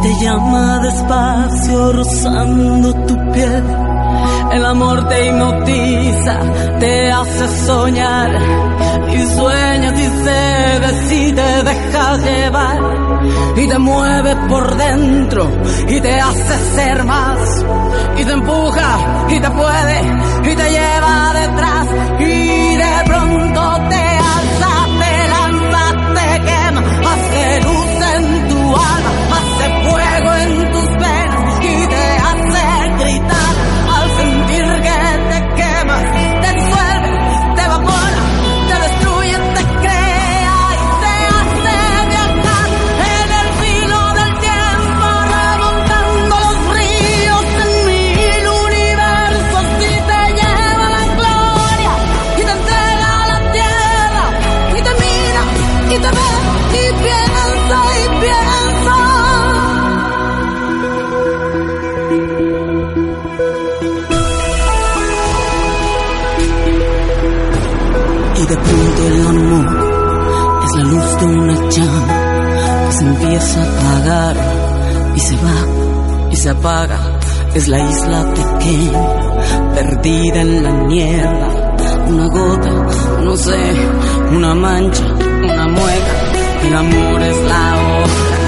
[0.02, 3.64] te llama despacio rozando tu piel.
[4.52, 6.40] El amor te hipnotiza,
[6.80, 8.30] te hace soñar
[9.14, 12.80] y sueñas y cedes y te dejas llevar
[13.56, 15.48] y te mueve por dentro
[15.88, 17.64] y te hace ser más
[18.18, 21.86] y te empuja y te puede y te lleva detrás
[68.64, 69.66] Pronto el amor
[70.64, 74.36] es la luz de una llama que se empieza a apagar
[75.14, 75.82] y se va
[76.30, 76.98] y se apaga.
[77.54, 81.48] Es la isla pequeña, perdida en la niebla.
[82.08, 82.70] Una gota,
[83.22, 83.58] no sé,
[84.30, 85.04] una mancha,
[85.44, 86.14] una mueca.
[86.66, 88.42] El amor es la hoja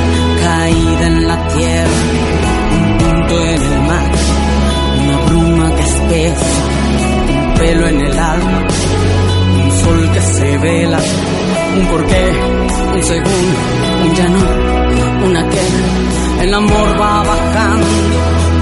[0.44, 1.90] caída en la tierra,
[2.76, 4.10] un punto en el mar,
[5.02, 6.46] una bruma que espesa,
[7.28, 8.63] un pelo en el alma
[10.36, 10.98] se vela,
[11.78, 12.24] un porqué,
[12.94, 13.58] un segundo,
[14.04, 16.42] un ya no, una queja.
[16.42, 17.86] El amor va bajando,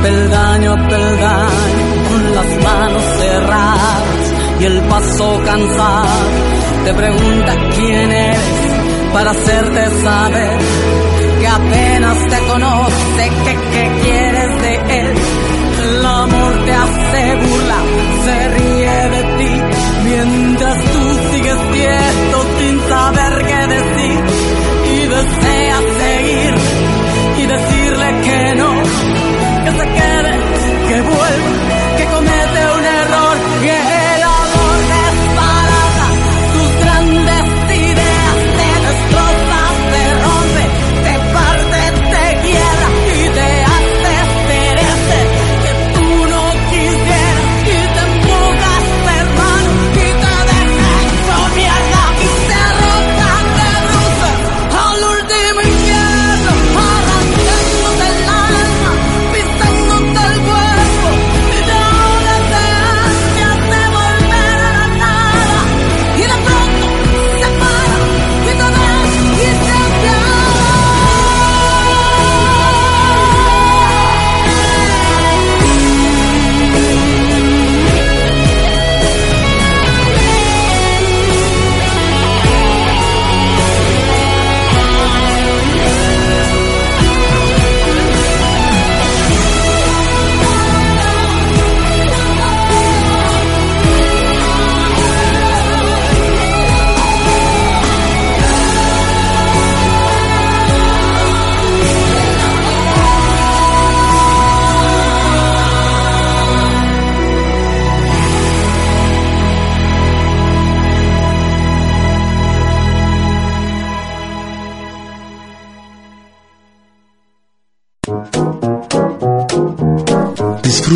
[0.03, 6.23] peldaño a peldaño, con las manos cerradas y el paso cansado.
[6.85, 8.41] Te pregunta quién eres
[9.13, 10.59] para hacerte saber
[11.41, 15.15] que apenas te conoce, que qué quieres de él.
[15.83, 17.79] El amor te hace burla,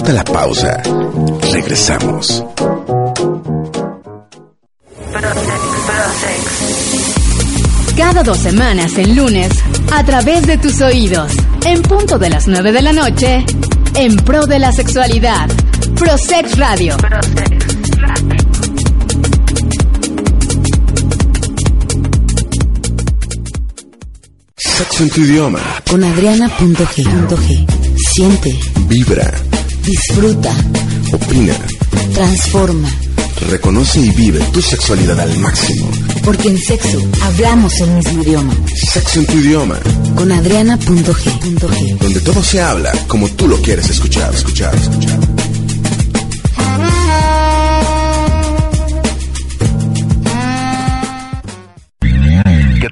[0.09, 0.83] La pausa.
[1.53, 2.45] Regresamos.
[7.97, 9.51] Cada dos semanas en lunes,
[9.93, 11.33] a través de tus oídos,
[11.65, 13.45] en punto de las 9 de la noche,
[13.95, 15.49] en pro de la sexualidad,
[15.97, 16.97] Prosex Radio.
[24.57, 25.61] Sexo en tu idioma.
[25.91, 27.67] Con Adriana.g.
[27.97, 28.57] Siente.
[28.89, 29.46] Vibra.
[29.87, 30.53] Disfruta.
[31.13, 31.55] Opina.
[32.13, 32.89] Transforma.
[33.49, 35.89] Reconoce y vive tu sexualidad al máximo.
[36.25, 38.53] Porque en sexo hablamos el mismo idioma.
[38.75, 39.79] Sexo en tu idioma.
[40.17, 41.99] Con Adriana.g.
[42.01, 45.46] Donde todo se habla como tú lo quieres escuchar, escuchar, escuchar.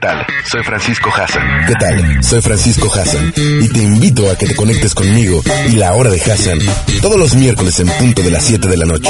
[0.05, 0.27] Tal?
[0.45, 1.67] Soy Francisco Hassan.
[1.67, 2.23] ¿Qué tal?
[2.23, 6.21] Soy Francisco Hassan y te invito a que te conectes conmigo y la hora de
[6.21, 6.59] Hassan
[7.01, 9.09] todos los miércoles en punto de las 7 de la noche.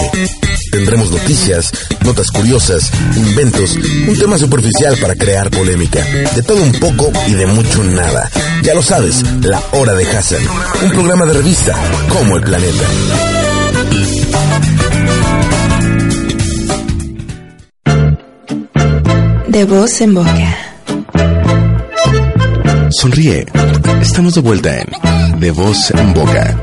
[0.70, 1.72] Tendremos noticias,
[2.04, 3.76] notas curiosas, inventos,
[4.06, 8.30] un tema superficial para crear polémica, de todo un poco y de mucho nada.
[8.62, 10.42] Ya lo sabes, la hora de Hassan,
[10.84, 11.74] un programa de revista
[12.08, 12.84] como el planeta.
[19.48, 20.73] De voz en boca.
[23.00, 23.46] Sonríe.
[24.00, 26.56] Estamos de vuelta en De Voz en Boca.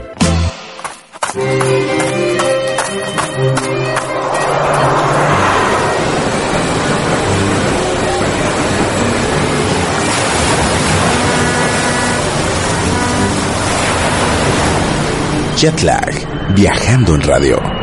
[15.57, 16.53] Jetlag.
[16.55, 17.80] Viajando en radio.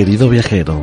[0.00, 0.80] Querido viajero,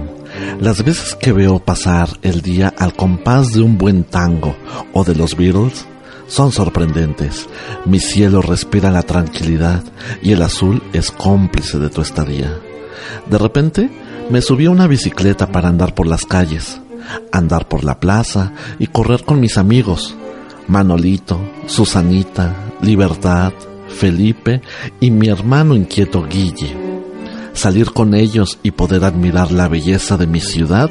[0.61, 4.55] las veces que veo pasar el día al compás de un buen tango
[4.93, 5.87] o de los Beatles
[6.27, 7.49] son sorprendentes.
[7.85, 9.83] Mi cielo respira la tranquilidad
[10.21, 12.59] y el azul es cómplice de tu estadía.
[13.27, 13.89] De repente
[14.29, 16.79] me subí a una bicicleta para andar por las calles,
[17.31, 20.15] andar por la plaza y correr con mis amigos,
[20.67, 23.51] Manolito, Susanita, Libertad,
[23.89, 24.61] Felipe
[24.99, 26.86] y mi hermano inquieto Guille
[27.57, 30.89] salir con ellos y poder admirar la belleza de mi ciudad,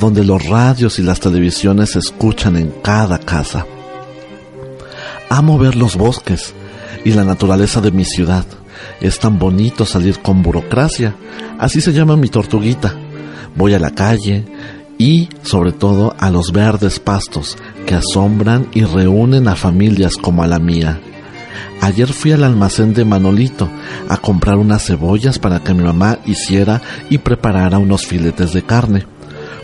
[0.00, 3.66] donde los radios y las televisiones se escuchan en cada casa.
[5.28, 6.54] Amo ver los bosques
[7.04, 8.44] y la naturaleza de mi ciudad.
[9.00, 11.14] Es tan bonito salir con burocracia,
[11.58, 12.94] así se llama mi tortuguita.
[13.54, 14.44] Voy a la calle
[14.98, 20.46] y, sobre todo, a los verdes pastos que asombran y reúnen a familias como a
[20.46, 21.00] la mía.
[21.80, 23.70] Ayer fui al almacén de Manolito
[24.08, 29.06] a comprar unas cebollas para que mi mamá hiciera y preparara unos filetes de carne.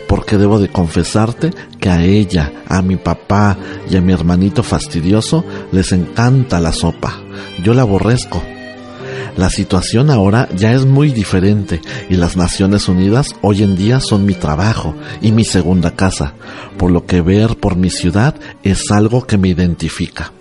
[0.07, 3.57] Porque debo de confesarte que a ella, a mi papá
[3.89, 7.13] y a mi hermanito fastidioso les encanta la sopa.
[7.63, 8.41] Yo la aborrezco.
[9.37, 14.25] La situación ahora ya es muy diferente y las Naciones Unidas hoy en día son
[14.25, 16.33] mi trabajo y mi segunda casa,
[16.77, 20.31] por lo que ver por mi ciudad es algo que me identifica.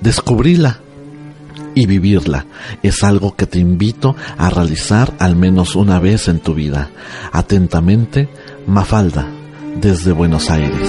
[0.00, 0.80] Descubríla
[1.74, 2.46] y vivirla
[2.82, 6.90] es algo que te invito a realizar al menos una vez en tu vida.
[7.32, 8.28] Atentamente,
[8.66, 9.28] Mafalda,
[9.80, 10.88] desde Buenos Aires.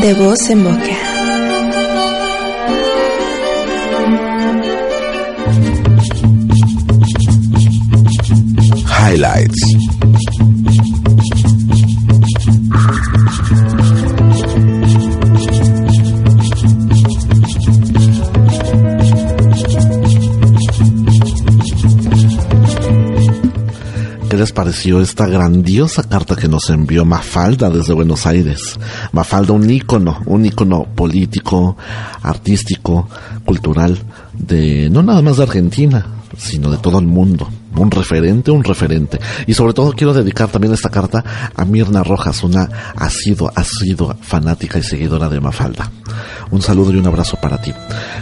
[0.00, 1.12] De voz en boca.
[9.00, 9.91] Highlights.
[24.42, 28.76] Les pareció esta grandiosa carta que nos envió Mafalda desde Buenos Aires?
[29.12, 31.76] Mafalda, un ícono, un ícono político,
[32.22, 33.08] artístico,
[33.44, 33.96] cultural,
[34.32, 36.04] de no nada más de Argentina,
[36.36, 37.48] sino de todo el mundo.
[37.76, 39.20] Un referente, un referente.
[39.46, 41.22] Y sobre todo quiero dedicar también esta carta
[41.54, 45.88] a Mirna Rojas, una asidua, asidua fanática y seguidora de Mafalda.
[46.50, 47.72] Un saludo y un abrazo para ti,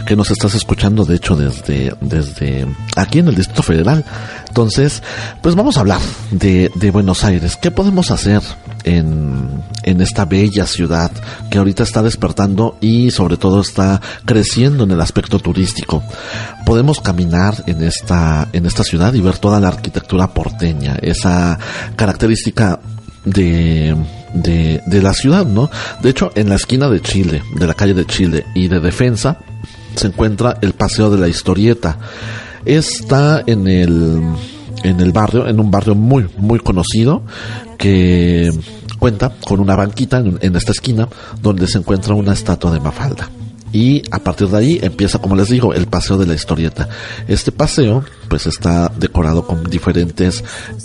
[0.05, 4.05] que nos estás escuchando de hecho desde, desde aquí en el Distrito Federal.
[4.47, 5.01] Entonces,
[5.41, 5.99] pues vamos a hablar
[6.31, 7.57] de, de Buenos Aires.
[7.61, 8.41] ¿Qué podemos hacer
[8.83, 11.11] en, en esta bella ciudad
[11.49, 16.03] que ahorita está despertando y sobre todo está creciendo en el aspecto turístico?
[16.65, 21.57] Podemos caminar en esta, en esta ciudad y ver toda la arquitectura porteña, esa
[21.95, 22.79] característica
[23.25, 23.95] de,
[24.33, 25.69] de, de, la ciudad, ¿no?
[26.01, 29.37] De hecho, en la esquina de Chile, de la calle de Chile y de Defensa,
[29.95, 31.97] se encuentra el Paseo de la Historieta.
[32.65, 34.21] Está en el,
[34.83, 37.23] en el barrio, en un barrio muy, muy conocido,
[37.77, 38.51] que
[38.99, 41.07] cuenta con una banquita en, esta esquina
[41.41, 43.29] donde se encuentra una estatua de Mafalda
[43.73, 46.89] y a partir de ahí empieza, como les digo, el paseo de la historieta.
[47.27, 50.43] Este paseo, pues está decorado con diferentes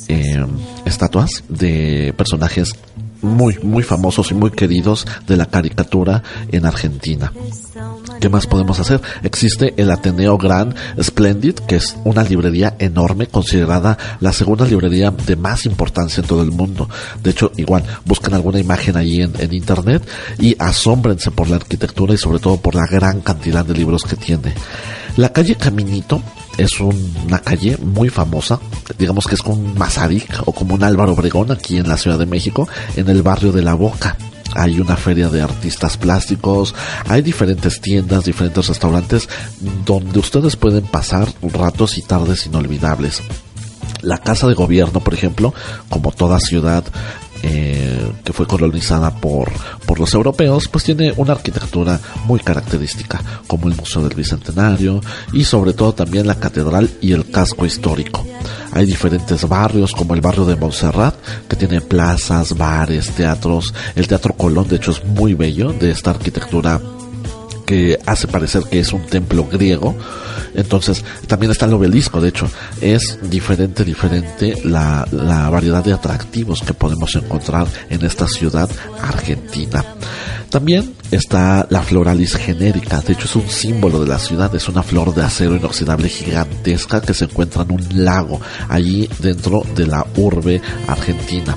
[0.08, 0.46] eh,
[0.84, 2.74] estatuas de personajes
[3.22, 7.32] muy, muy famosos y muy queridos de la caricatura en Argentina.
[8.20, 9.00] ¿Qué más podemos hacer?
[9.22, 15.36] Existe el Ateneo Gran Splendid, que es una librería enorme, considerada la segunda librería de
[15.36, 16.88] más importancia en todo el mundo.
[17.22, 20.06] De hecho, igual, buscan alguna imagen ahí en, en internet
[20.38, 24.16] y asómbrense por la arquitectura y sobre todo por la gran cantidad de libros que
[24.16, 24.54] tiene.
[25.16, 26.22] La calle Caminito
[26.58, 28.60] es una calle muy famosa,
[28.98, 32.18] digamos que es como un Mazarik o como un Álvaro Obregón aquí en la Ciudad
[32.18, 34.16] de México, en el barrio de La Boca
[34.56, 36.74] hay una feria de artistas plásticos,
[37.08, 39.28] hay diferentes tiendas, diferentes restaurantes
[39.84, 43.22] donde ustedes pueden pasar ratos y tardes inolvidables.
[44.00, 45.52] La casa de gobierno, por ejemplo,
[45.90, 46.84] como toda ciudad
[47.48, 49.52] eh, que fue colonizada por,
[49.86, 55.00] por los europeos, pues tiene una arquitectura muy característica, como el Museo del Bicentenario
[55.32, 58.26] y sobre todo también la catedral y el casco histórico.
[58.72, 61.14] Hay diferentes barrios, como el barrio de Montserrat,
[61.48, 63.72] que tiene plazas, bares, teatros.
[63.94, 66.80] El Teatro Colón, de hecho, es muy bello, de esta arquitectura
[67.66, 69.94] que hace parecer que es un templo griego.
[70.54, 72.48] Entonces, también está el obelisco, de hecho,
[72.80, 78.70] es diferente, diferente la, la variedad de atractivos que podemos encontrar en esta ciudad
[79.02, 79.84] argentina.
[80.50, 84.82] También está la floralis genérica, de hecho es un símbolo de la ciudad, es una
[84.82, 90.06] flor de acero inoxidable gigantesca que se encuentra en un lago allí dentro de la
[90.16, 91.56] urbe argentina.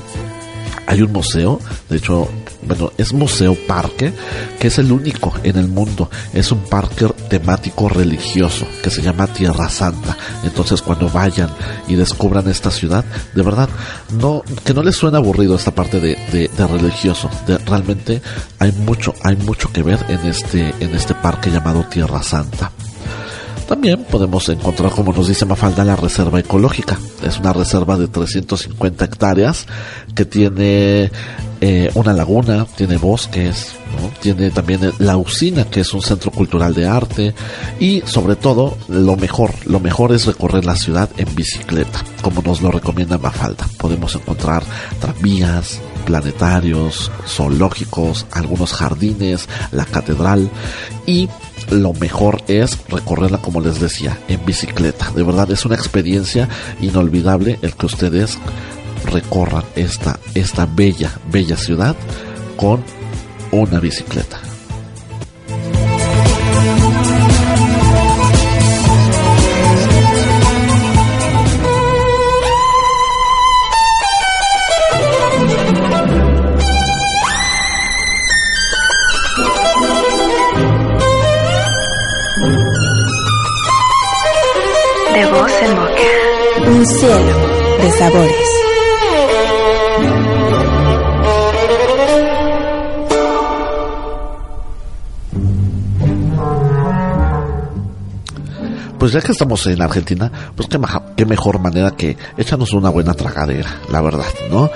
[0.90, 2.28] Hay un museo, de hecho
[2.64, 4.12] bueno, es Museo Parque,
[4.60, 6.10] que es el único en el mundo.
[6.34, 10.18] Es un parque temático religioso que se llama Tierra Santa.
[10.44, 11.50] Entonces, cuando vayan
[11.88, 13.70] y descubran esta ciudad, de verdad,
[14.20, 17.30] no, que no les suene aburrido esta parte de, de, religioso.
[17.48, 18.22] De, realmente
[18.60, 22.72] hay mucho, hay mucho que ver en este, en este parque llamado Tierra Santa.
[23.70, 26.98] También podemos encontrar, como nos dice Mafalda, la reserva ecológica.
[27.22, 29.68] Es una reserva de 350 hectáreas
[30.16, 31.12] que tiene
[31.62, 33.74] eh, una laguna, tiene bosques,
[34.22, 37.36] tiene también la usina, que es un centro cultural de arte.
[37.80, 42.64] Y sobre todo, lo mejor, lo mejor es recorrer la ciudad en bicicleta, como nos
[42.64, 43.68] lo recomienda Mafalda.
[43.78, 44.64] Podemos encontrar
[45.00, 50.50] tranvías, planetarios, zoológicos, algunos jardines, la catedral
[51.06, 51.30] y
[51.72, 55.12] lo mejor es recorrerla, como les decía, en bicicleta.
[55.12, 56.48] De verdad es una experiencia
[56.82, 58.38] inolvidable el que ustedes
[59.06, 61.96] recorran esta, esta bella, bella ciudad
[62.58, 62.84] con
[63.52, 64.49] una bicicleta.
[85.22, 87.38] Un cielo
[87.82, 88.50] de sabores.
[98.98, 100.80] Pues ya que estamos en Argentina, pues qué,
[101.18, 104.70] qué mejor manera que échanos una buena tragadera, la verdad, ¿no?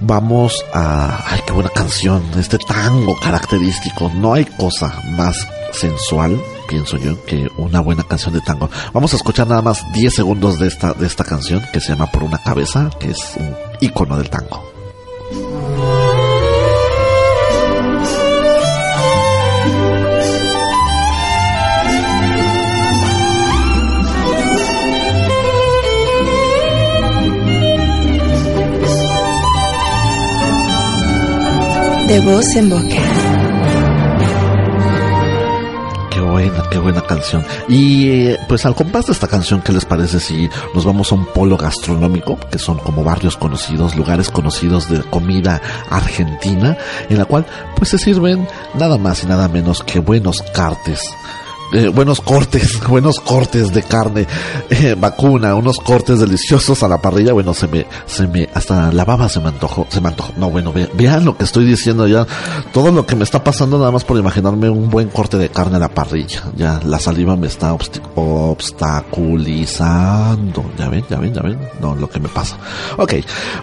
[0.00, 1.24] Vamos a...
[1.26, 2.22] ¡Ay, qué buena canción!
[2.38, 4.12] Este tango característico.
[4.14, 8.68] No hay cosa más sensual pienso yo, que una buena canción de tango.
[8.92, 12.10] Vamos a escuchar nada más 10 segundos de esta, de esta canción que se llama
[12.10, 14.64] Por una cabeza, que es un icono del tango.
[32.06, 33.05] De voz en boca.
[36.70, 37.44] Qué buena canción.
[37.68, 41.14] Y eh, pues al compás de esta canción, ¿qué les parece si nos vamos a
[41.14, 45.60] un polo gastronómico, que son como barrios conocidos, lugares conocidos de comida
[45.90, 46.76] argentina,
[47.08, 51.02] en la cual pues se sirven nada más y nada menos que buenos cartes
[51.72, 54.26] eh, buenos cortes, buenos cortes de carne
[54.70, 57.32] eh, vacuna, unos cortes deliciosos a la parrilla.
[57.32, 60.32] Bueno, se me, se me, hasta la baba se me antojó, se me antojó.
[60.36, 62.26] No, bueno, vean lo que estoy diciendo ya.
[62.72, 65.74] Todo lo que me está pasando nada más por imaginarme un buen corte de carne
[65.76, 66.44] a la parrilla.
[66.56, 70.64] Ya la saliva me está obstaculizando.
[70.78, 71.58] Ya ven, ya ven, ya ven.
[71.80, 72.56] No, lo que me pasa.
[72.96, 73.14] Ok,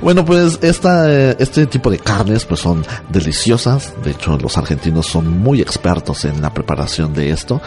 [0.01, 3.93] bueno, pues esta, eh, este tipo de carnes pues son deliciosas.
[4.03, 7.61] De hecho, los argentinos son muy expertos en la preparación de esto.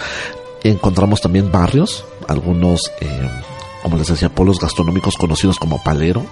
[0.67, 3.31] Encontramos también barrios, algunos, eh,
[3.85, 6.27] como les decía, polos gastronómicos conocidos como Palero,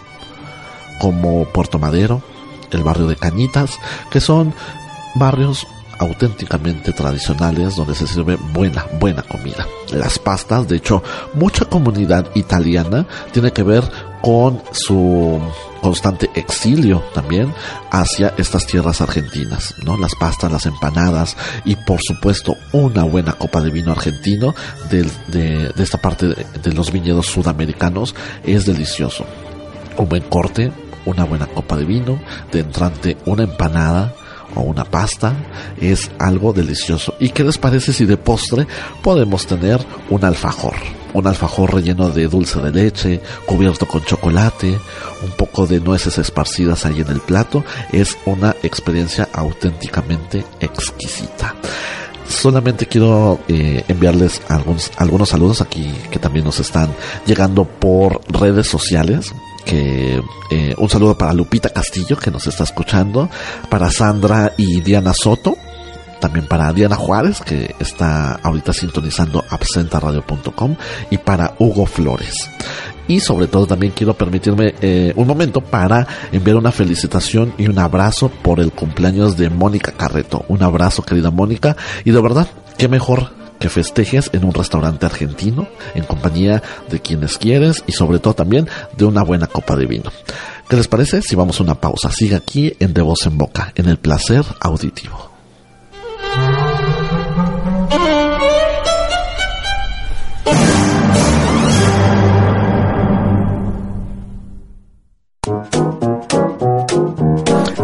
[1.01, 2.21] como Puerto Madero,
[2.73, 3.79] el barrio de Cañitas,
[4.11, 4.53] que son
[5.15, 5.69] barrios
[5.99, 9.67] auténticamente tradicionales donde se sirve buena, buena comida.
[9.93, 11.03] Las pastas, de hecho,
[11.35, 13.85] mucha comunidad italiana tiene que ver
[14.23, 15.39] con su
[15.83, 17.53] constante exilio también
[17.91, 19.99] hacia estas tierras argentinas, ¿no?
[19.99, 21.37] Las pastas, las empanadas
[21.67, 24.55] y por supuesto una buena copa de vino argentino
[24.89, 28.15] de, de, esta parte de, de los viñedos sudamericanos
[28.45, 29.27] es delicioso.
[29.99, 30.73] Un buen corte,
[31.05, 32.19] una buena copa de vino,
[32.51, 34.15] de entrante una empanada,
[34.55, 35.35] o una pasta
[35.81, 37.15] es algo delicioso.
[37.19, 38.67] ¿Y qué les parece si de postre
[39.03, 40.75] podemos tener un alfajor?
[41.13, 44.79] Un alfajor relleno de dulce de leche, cubierto con chocolate,
[45.23, 47.65] un poco de nueces esparcidas ahí en el plato.
[47.93, 51.55] Es una experiencia auténticamente exquisita
[52.27, 56.91] solamente quiero eh, enviarles algunos, algunos saludos aquí que también nos están
[57.27, 59.33] llegando por redes sociales
[59.65, 63.29] que eh, un saludo para Lupita Castillo que nos está escuchando,
[63.69, 65.57] para Sandra y Diana Soto,
[66.21, 70.77] también para Diana Juárez que está ahorita sintonizando absentaradio.com
[71.11, 72.51] y para Hugo Flores.
[73.07, 77.79] Y sobre todo también quiero permitirme eh, un momento para enviar una felicitación y un
[77.79, 80.45] abrazo por el cumpleaños de Mónica Carreto.
[80.49, 82.49] Un abrazo querida Mónica y de verdad,
[82.79, 88.19] qué mejor que festejes en un restaurante argentino, en compañía de quienes quieres y sobre
[88.19, 90.11] todo también de una buena copa de vino.
[90.69, 92.11] ¿Qué les parece si vamos a una pausa?
[92.11, 95.31] Sigue aquí en De Voz en Boca, en el placer auditivo.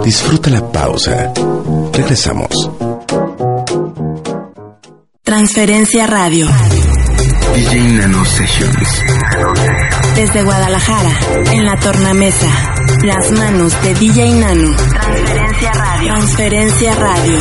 [0.03, 1.33] Disfruta la pausa.
[1.93, 2.90] Regresamos.
[5.41, 6.47] Transferencia Radio.
[7.55, 9.03] DJ Nano Sessions.
[10.15, 11.11] Desde Guadalajara,
[11.53, 12.47] en la tornamesa.
[13.05, 14.77] Las manos de DJ Nano.
[14.77, 16.13] Transferencia Radio.
[16.13, 17.39] Transferencia Radio.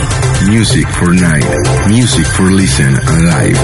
[0.48, 1.46] Music for night.
[1.90, 3.60] Music for listen and live.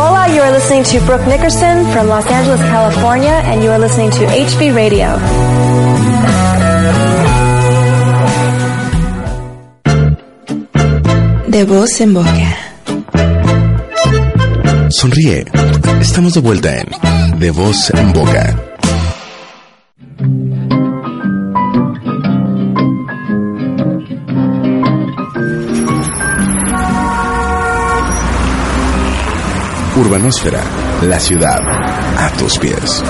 [0.00, 4.10] Hola, you are listening to Brooke Nickerson from Los Angeles, California, and you are listening
[4.10, 6.41] to HB Radio.
[11.52, 12.56] De voz en boca.
[14.88, 15.44] Sonríe.
[16.00, 18.58] Estamos de vuelta en De Voz en Boca.
[29.94, 30.62] Urbanósfera,
[31.02, 31.60] la ciudad
[32.16, 33.02] a tus pies.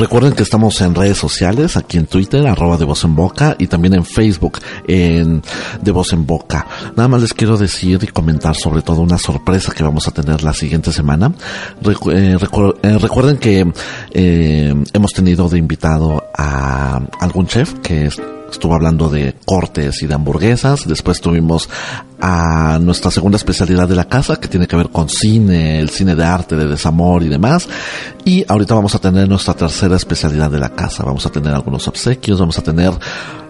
[0.00, 3.66] Recuerden que estamos en redes sociales, aquí en Twitter, arroba de voz en boca, y
[3.66, 5.42] también en Facebook, en
[5.82, 6.66] de voz en boca.
[6.96, 10.42] Nada más les quiero decir y comentar sobre todo una sorpresa que vamos a tener
[10.42, 11.30] la siguiente semana.
[11.84, 12.38] Eh,
[12.82, 13.70] eh, recuerden que
[14.12, 18.20] eh, hemos tenido de invitado a algún chef que es-
[18.50, 20.86] estuvo hablando de cortes y de hamburguesas.
[20.86, 21.68] Después tuvimos
[22.20, 26.14] a nuestra segunda especialidad de la casa, que tiene que ver con cine, el cine
[26.14, 27.68] de arte, de desamor y demás.
[28.24, 31.02] Y ahorita vamos a tener nuestra tercera especialidad de la casa.
[31.04, 32.92] Vamos a tener algunos obsequios, vamos a tener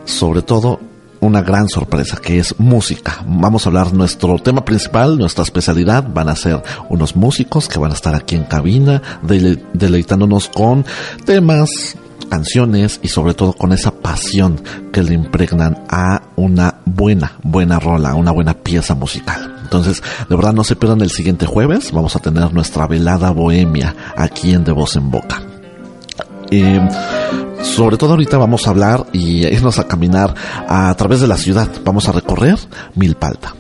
[0.05, 0.81] sobre todo
[1.23, 3.23] una gran sorpresa que es música.
[3.27, 7.91] Vamos a hablar nuestro tema principal, nuestra especialidad van a ser unos músicos que van
[7.91, 10.87] a estar aquí en cabina dele- deleitándonos con
[11.27, 11.69] temas
[12.31, 14.63] canciones y sobre todo con esa pasión
[14.93, 19.59] que le impregnan a una buena, buena rola, una buena pieza musical.
[19.63, 23.95] Entonces, de verdad no se pierdan el siguiente jueves, vamos a tener nuestra velada bohemia
[24.17, 25.43] aquí en De Voz en Boca.
[26.51, 26.81] Eh,
[27.63, 30.35] sobre todo ahorita vamos a hablar y irnos a caminar
[30.69, 31.69] a, través de la ciudad.
[31.85, 32.59] Vamos a recorrer
[32.95, 33.55] Milpalta.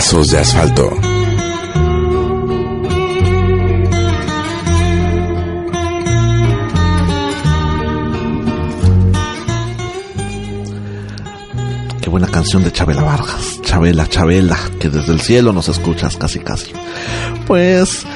[0.00, 0.88] Pasos de asfalto.
[12.00, 13.60] Qué buena canción de Chabela Vargas.
[13.60, 16.72] Chabela, Chabela, que desde el cielo nos escuchas casi casi.
[17.46, 18.06] Pues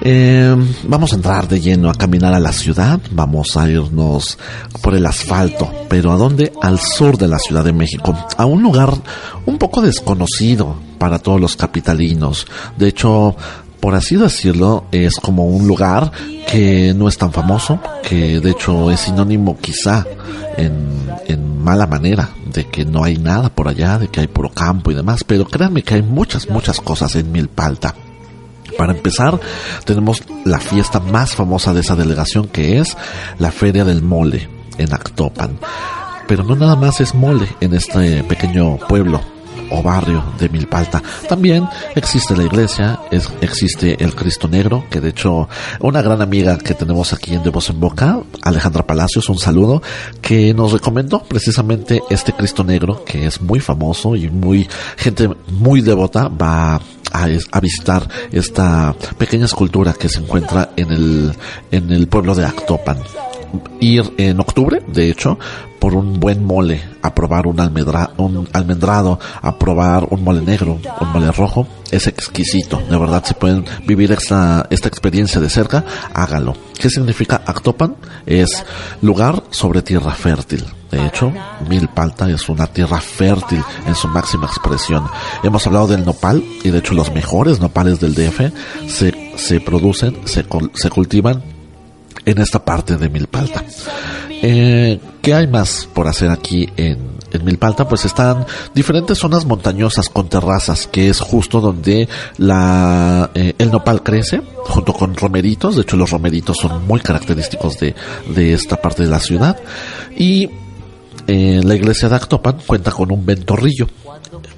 [0.00, 3.00] eh, vamos a entrar de lleno a caminar a la ciudad.
[3.10, 4.38] Vamos a irnos
[4.82, 5.70] por el asfalto.
[5.88, 6.52] ¿Pero a dónde?
[6.62, 8.16] Al sur de la Ciudad de México.
[8.36, 8.92] A un lugar
[9.46, 12.46] un poco desconocido para todos los capitalinos.
[12.76, 13.36] De hecho,
[13.80, 16.10] por así decirlo, es como un lugar
[16.50, 20.04] que no es tan famoso, que de hecho es sinónimo quizá
[20.56, 20.88] en,
[21.26, 24.90] en mala manera de que no hay nada por allá, de que hay puro campo
[24.90, 27.94] y demás, pero créanme que hay muchas, muchas cosas en Milpalta.
[28.78, 29.40] Para empezar,
[29.84, 32.96] tenemos la fiesta más famosa de esa delegación que es
[33.40, 34.48] la Feria del Mole
[34.78, 35.58] en Actopan.
[36.28, 39.20] Pero no nada más es mole en este pequeño pueblo
[39.70, 41.02] o barrio de Milpalta.
[41.28, 45.48] También existe la iglesia, es, existe el Cristo Negro, que de hecho
[45.80, 49.82] una gran amiga que tenemos aquí en De Voz en Boca, Alejandra Palacios, un saludo,
[50.22, 55.80] que nos recomendó precisamente este Cristo Negro, que es muy famoso y muy gente muy
[55.80, 56.80] devota va
[57.12, 61.34] a, a, visitar esta pequeña escultura que se encuentra en el,
[61.70, 62.98] en el pueblo de Actopan
[63.80, 65.38] ir en octubre, de hecho,
[65.78, 71.12] por un buen mole, a probar un, un almendrado, a probar un mole negro, un
[71.12, 72.82] mole rojo, es exquisito.
[72.90, 76.56] De verdad, si pueden vivir esta, esta experiencia de cerca, hágalo.
[76.78, 77.96] ¿Qué significa Actopan?
[78.26, 78.64] Es
[79.02, 80.64] lugar sobre tierra fértil.
[80.90, 81.32] De hecho,
[81.68, 85.04] Milpalta es una tierra fértil en su máxima expresión.
[85.42, 88.52] Hemos hablado del nopal y de hecho los mejores nopales del DF
[88.88, 91.57] se, se producen, se, se cultivan
[92.28, 93.64] en esta parte de Milpalta.
[94.30, 96.98] Eh, ¿Qué hay más por hacer aquí en,
[97.32, 97.88] en, Milpalta?
[97.88, 102.06] Pues están diferentes zonas montañosas con terrazas, que es justo donde
[102.36, 105.76] la, eh, el nopal crece, junto con romeritos.
[105.76, 107.94] De hecho, los romeritos son muy característicos de,
[108.34, 109.58] de esta parte de la ciudad.
[110.14, 110.50] Y
[111.26, 113.88] eh, la iglesia de Actopan cuenta con un ventorrillo.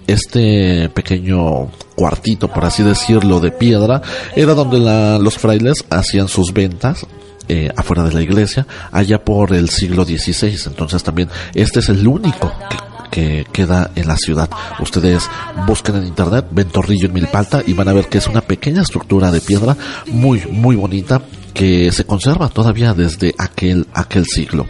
[0.09, 4.03] Este pequeño cuartito, por así decirlo, de piedra,
[4.35, 7.07] era donde la, los frailes hacían sus ventas
[7.53, 10.57] eh, afuera de la iglesia, allá por el siglo XVI.
[10.67, 12.53] Entonces también este es el único
[13.11, 14.49] que, queda en la ciudad.
[14.79, 15.29] Ustedes
[15.67, 19.33] busquen en internet Ventorrillo en Milpalta y van a ver que es una pequeña estructura
[19.33, 19.77] de piedra
[20.07, 21.23] muy, muy bonita
[21.53, 24.69] que se conserva todavía desde aquel, aquel siglo.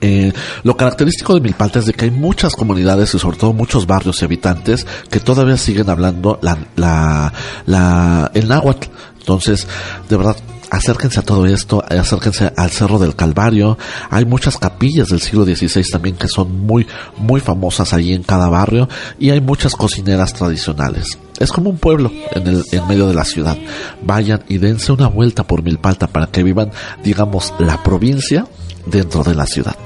[0.00, 3.86] Eh, lo característico de Milpalta es de que hay muchas comunidades y sobre todo muchos
[3.86, 7.32] barrios y habitantes que todavía siguen hablando la, la,
[7.66, 8.88] la, el náhuatl.
[9.22, 9.68] Entonces,
[10.08, 10.36] de verdad,
[10.72, 13.78] acérquense a todo esto, acérquense al Cerro del Calvario.
[14.10, 16.86] Hay muchas capillas del siglo XVI también que son muy,
[17.18, 21.18] muy famosas ahí en cada barrio y hay muchas cocineras tradicionales.
[21.38, 23.56] Es como un pueblo en, el, en medio de la ciudad.
[24.02, 26.72] Vayan y dense una vuelta por Milpalta para que vivan,
[27.04, 28.46] digamos, la provincia
[28.86, 29.76] dentro de la ciudad.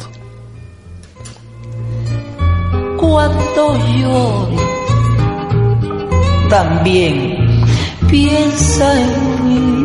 [2.96, 4.48] Cuando yo
[6.48, 7.55] también
[8.16, 9.76] piensa en mí.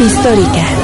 [0.00, 0.83] Histórica.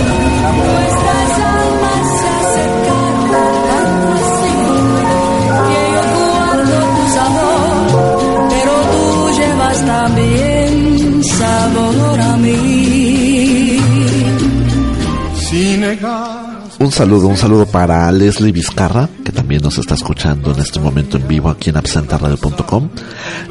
[16.79, 21.19] Un saludo, un saludo para Leslie Vizcarra, que también nos está escuchando en este momento
[21.19, 22.89] en vivo aquí en absentaradio.com.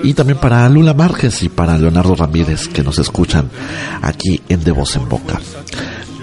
[0.03, 3.51] Y también para Lula Márquez y para Leonardo Ramírez, que nos escuchan
[4.01, 5.39] aquí en De Voz en Boca.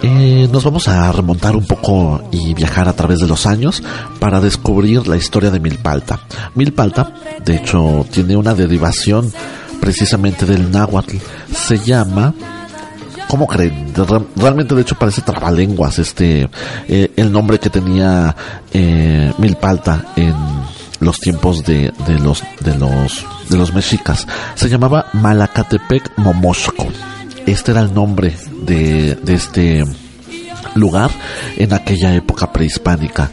[0.03, 3.81] Eh, nos vamos a remontar un poco y viajar a través de los años
[4.19, 6.19] para descubrir la historia de Milpalta.
[6.57, 7.15] Milpalta,
[7.45, 9.33] de hecho, tiene una derivación
[9.81, 11.19] precisamente del náhuatl.
[11.55, 12.35] Se llama
[13.29, 13.93] ¿Cómo creen?
[14.37, 16.49] Realmente, de hecho, parece trabalenguas este,
[16.89, 18.35] eh, el nombre que tenía
[18.73, 20.35] eh, Milpalta en
[21.01, 24.27] los tiempos de, de, los, de los, de los mexicas.
[24.55, 26.87] Se llamaba Malacatepec Momosco.
[27.47, 29.85] Este era el nombre de, de este
[30.75, 31.11] lugar
[31.57, 33.31] en aquella época prehispánica.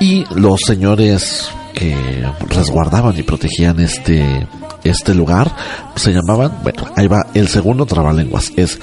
[0.00, 4.46] Y los señores que resguardaban y protegían este,
[4.84, 5.54] este lugar
[5.96, 8.78] se llamaban, bueno, ahí va el segundo trabalenguas, es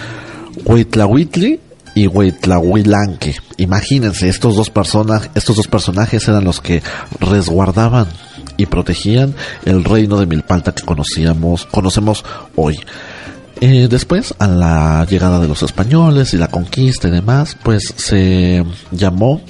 [0.66, 1.60] Huitlahuitli
[1.96, 3.36] y Huitlahuilanque.
[3.58, 6.82] Imagínense, estos dos personas, estos dos personajes eran los que
[7.20, 8.08] resguardaban
[8.58, 9.34] y protegían
[9.66, 12.24] el reino de Milpalta que conocíamos, conocemos
[12.56, 12.80] hoy.
[13.60, 18.66] Eh, después, a la llegada de los españoles y la conquista y demás, pues se
[18.92, 19.42] llamó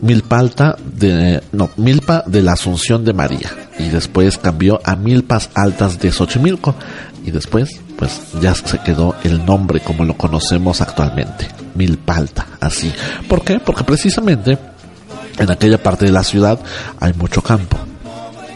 [0.00, 3.50] Milpalta de, no, Milpa de la Asunción de María.
[3.78, 6.76] Y después cambió a Milpas Altas de Xochimilco.
[7.24, 12.92] Y después pues ya se quedó el nombre como lo conocemos actualmente, Milpalta, así.
[13.28, 13.58] ¿Por qué?
[13.58, 14.58] Porque precisamente
[15.38, 16.58] en aquella parte de la ciudad
[17.00, 17.78] hay mucho campo.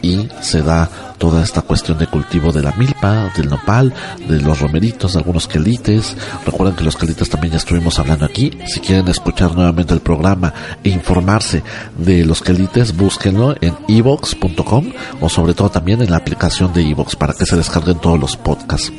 [0.02, 0.88] y se da
[1.18, 3.92] toda esta cuestión de cultivo de la milpa, del nopal,
[4.26, 6.16] de los romeritos, de algunos quelites.
[6.46, 8.50] Recuerden que los quelites también ya estuvimos hablando aquí.
[8.66, 11.62] Si quieren escuchar nuevamente el programa e informarse
[11.98, 17.14] de los quelites, búsquenlo en evox.com o sobre todo también en la aplicación de evox
[17.14, 18.90] para que se descarguen todos los podcasts.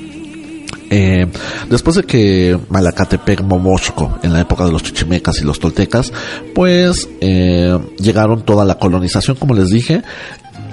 [0.94, 1.26] Eh,
[1.70, 6.12] después de que Malacatepec, Momochco, en la época de los chichimecas y los toltecas,
[6.54, 10.04] pues eh, llegaron toda la colonización, como les dije,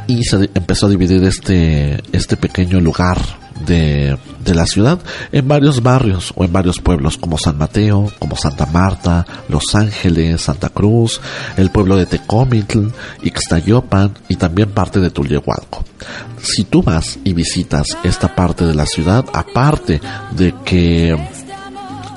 [0.09, 3.19] y se empezó a dividir este, este pequeño lugar
[3.67, 4.99] de, de, la ciudad
[5.33, 10.43] en varios barrios o en varios pueblos como San Mateo, como Santa Marta, Los Ángeles,
[10.43, 11.21] Santa Cruz,
[11.57, 12.89] el pueblo de Tecomitl,
[13.23, 15.85] Ixtayopan y también parte de Tulyehualco.
[16.41, 20.01] Si tú vas y visitas esta parte de la ciudad, aparte
[20.37, 21.17] de que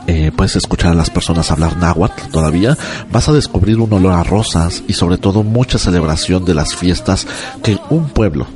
[0.08, 2.78] eh, puedes escuchar a las personas hablar náhuatl todavía,
[3.12, 7.28] vas a descubrir un olor a rosas y sobre todo mucha celebración de las fiestas
[7.64, 8.48] que un pueblo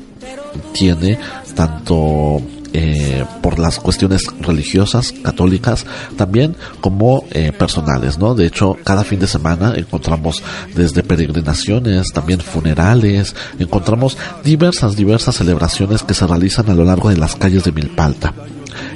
[0.73, 1.19] tiene
[1.55, 2.41] tanto
[2.77, 5.85] eh, por las cuestiones religiosas, católicas,
[6.17, 8.35] también como eh, personales, ¿no?
[8.35, 10.43] De hecho, cada fin de semana encontramos
[10.75, 17.15] desde peregrinaciones, también funerales, encontramos diversas, diversas celebraciones que se realizan a lo largo de
[17.15, 18.33] las calles de Milpalta.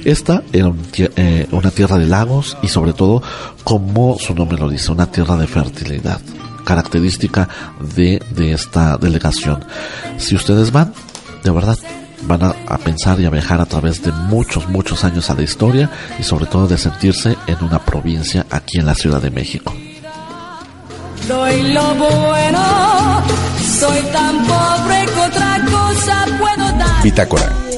[0.04, 3.22] Esta era eh, una tierra de lagos y sobre todo,
[3.64, 6.20] como su nombre lo dice, una tierra de fertilidad,
[6.66, 7.48] característica
[7.96, 9.64] de, de esta delegación.
[10.18, 10.92] Si ustedes van,
[11.44, 11.78] de verdad,
[12.22, 15.42] van a, a, pensar y a viajar a través de muchos, muchos años a la
[15.42, 19.74] historia y sobre todo de sentirse en una provincia aquí en la Ciudad de México.
[21.28, 23.22] Doy lo bueno,
[23.78, 27.02] soy tan pobre que otra cosa puedo dar.
[27.02, 27.69] Bitácora.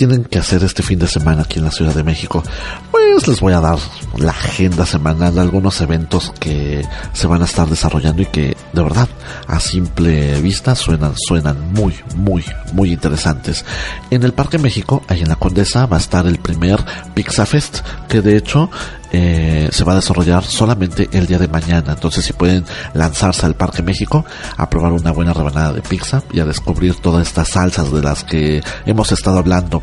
[0.00, 2.42] Tienen que hacer este fin de semana aquí en la Ciudad de México?
[2.90, 3.78] Pues les voy a dar
[4.16, 6.82] la agenda semanal de algunos eventos que
[7.12, 9.10] se van a estar desarrollando y que de verdad
[9.46, 12.42] a simple vista suenan, suenan muy, muy,
[12.72, 13.66] muy interesantes.
[14.10, 16.82] En el Parque México, ahí en la Condesa, va a estar el primer
[17.12, 18.70] Pizza Fest, que de hecho
[19.12, 21.92] eh, se va a desarrollar solamente el día de mañana.
[21.92, 24.24] Entonces, si pueden lanzarse al Parque México
[24.56, 28.24] a probar una buena rebanada de pizza y a descubrir todas estas salsas de las
[28.24, 29.82] que hemos estado hablando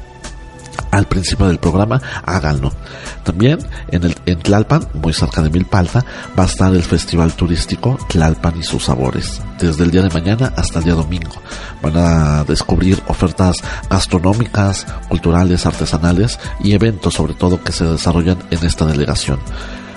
[0.92, 2.72] al principio del programa, háganlo.
[3.24, 3.60] También
[3.90, 6.06] en, el, Tlalpan, muy cerca de Milpalta,
[6.38, 9.42] va a estar el festival turístico Tlalpan y sus sabores.
[9.60, 11.36] Desde el día de mañana hasta el día domingo.
[11.82, 13.58] Van a descubrir ofertas
[13.90, 19.40] gastronómicas, culturales, artesanales y eventos sobre todo que se desarrollan en esta delegación.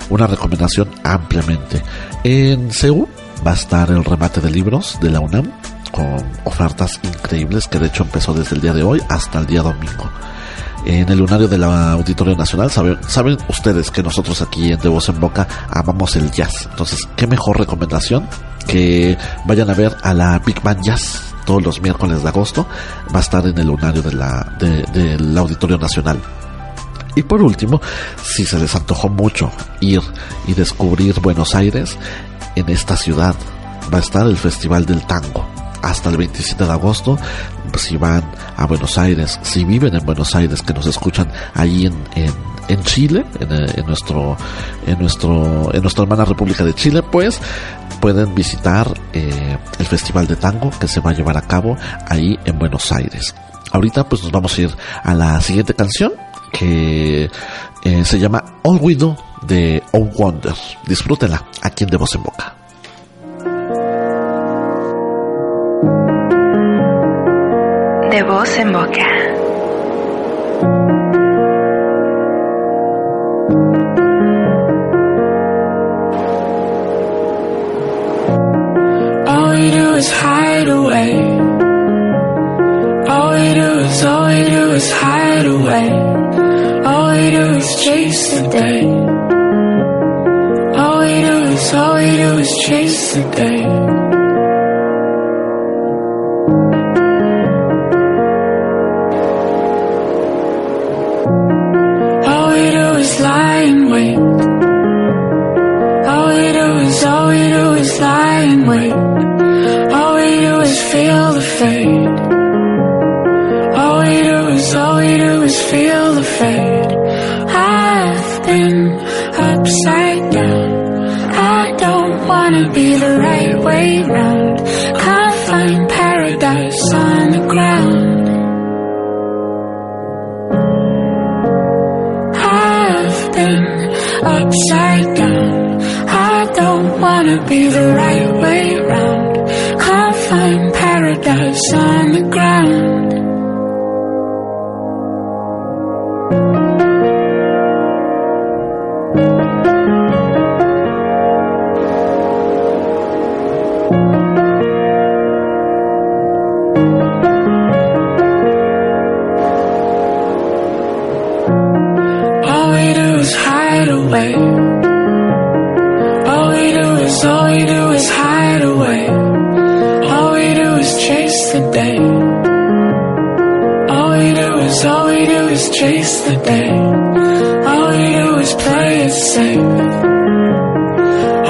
[0.09, 1.81] Una recomendación ampliamente.
[2.23, 3.07] En Seúl
[3.45, 5.51] va a estar el remate de libros de la UNAM
[5.91, 9.61] con ofertas increíbles que de hecho empezó desde el día de hoy hasta el día
[9.61, 10.09] domingo
[10.85, 12.71] en el lunario del Auditorio Nacional.
[12.71, 16.67] Saben, saben ustedes que nosotros aquí en De Voz en Boca amamos el jazz.
[16.69, 18.27] Entonces, qué mejor recomendación
[18.67, 22.65] que vayan a ver a la Big Band Jazz todos los miércoles de agosto.
[23.13, 26.21] Va a estar en el lunario del Auditorio Nacional.
[27.15, 27.81] Y por último,
[28.23, 29.51] si se les antojó mucho
[29.81, 30.01] ir
[30.47, 31.97] y descubrir Buenos Aires,
[32.55, 33.35] en esta ciudad
[33.93, 35.50] va a estar el Festival del Tango
[35.81, 37.17] hasta el 27 de agosto.
[37.77, 38.23] Si van
[38.57, 41.95] a Buenos Aires, si viven en Buenos Aires, que nos escuchan ahí en,
[42.67, 44.37] en, Chile, en, en, nuestro,
[44.85, 47.39] en nuestro, en nuestra hermana República de Chile, pues
[48.01, 51.77] pueden visitar eh, el Festival de Tango que se va a llevar a cabo
[52.09, 53.33] ahí en Buenos Aires.
[53.71, 56.11] Ahorita pues nos vamos a ir a la siguiente canción
[56.51, 57.29] que
[57.83, 60.55] eh, se llama All We Do de Oh Wonder.
[60.85, 62.60] Disfrútenla aquí en De Voz en Boca.
[68.11, 69.07] De voz en boca.
[79.27, 81.13] All we do is hide away.
[83.07, 85.89] All we do is, all we do is hide away.
[86.83, 88.83] All we do is chase the day.
[90.81, 94.00] All we do is, all we do is chase the day.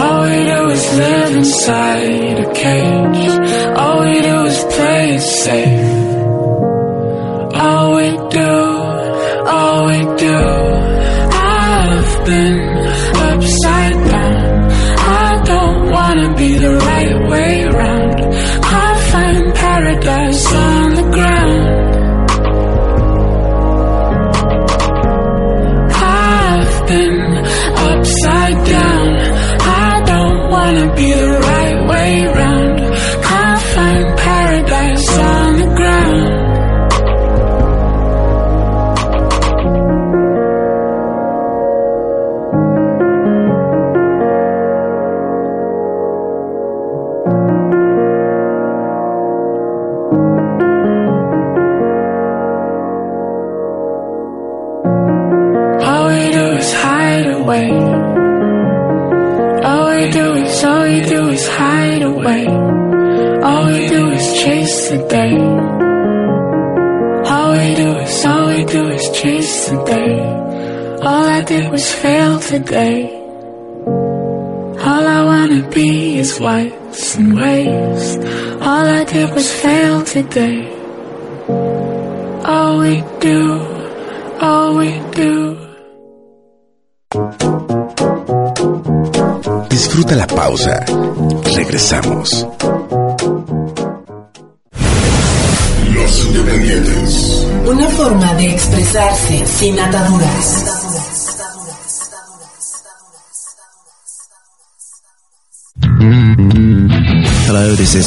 [0.03, 3.25] All we do is live inside a cage.
[3.77, 5.80] All we do is play it safe.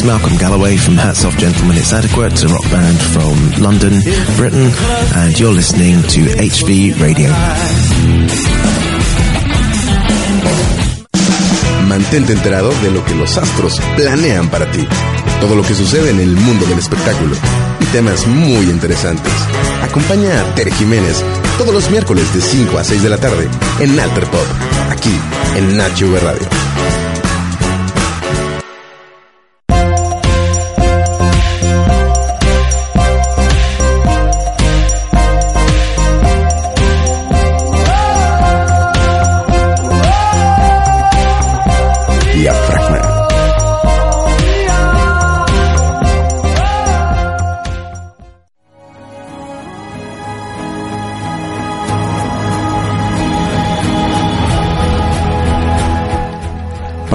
[0.04, 4.00] Malcolm Galloway from Hats Off Gentlemen It's Adequate, a rock band from London,
[4.36, 4.70] Britain,
[5.16, 7.30] and you're listening to HV Radio.
[11.88, 14.86] Mantente enterado de lo que los astros planean para ti.
[15.40, 17.34] Todo lo que sucede en el mundo del espectáculo.
[17.80, 19.32] Y temas muy interesantes.
[19.82, 21.24] Acompaña a Tere Jiménez
[21.56, 23.48] todos los miércoles de 5 a 6 de la tarde
[23.80, 24.46] en Alter Pop,
[24.90, 25.14] aquí
[25.56, 26.63] en Nacho Radio.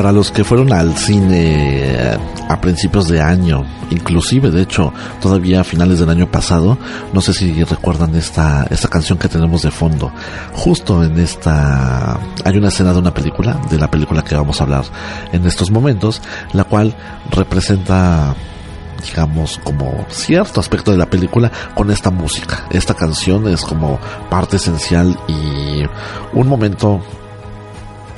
[0.10, 2.18] Para los que fueron al cine eh,
[2.50, 4.92] a principios de año, inclusive de hecho
[5.22, 6.80] todavía a finales del año pasado,
[7.14, 10.12] no sé si recuerdan esta, esta canción que tenemos de fondo.
[10.54, 14.64] Justo en esta hay una escena de una película, de la película que vamos a
[14.64, 14.86] hablar
[15.32, 16.96] en estos momentos, la cual
[17.30, 18.34] representa
[19.06, 22.66] digamos como cierto aspecto de la película con esta música.
[22.72, 25.84] Esta canción es como parte esencial y
[26.34, 27.00] un momento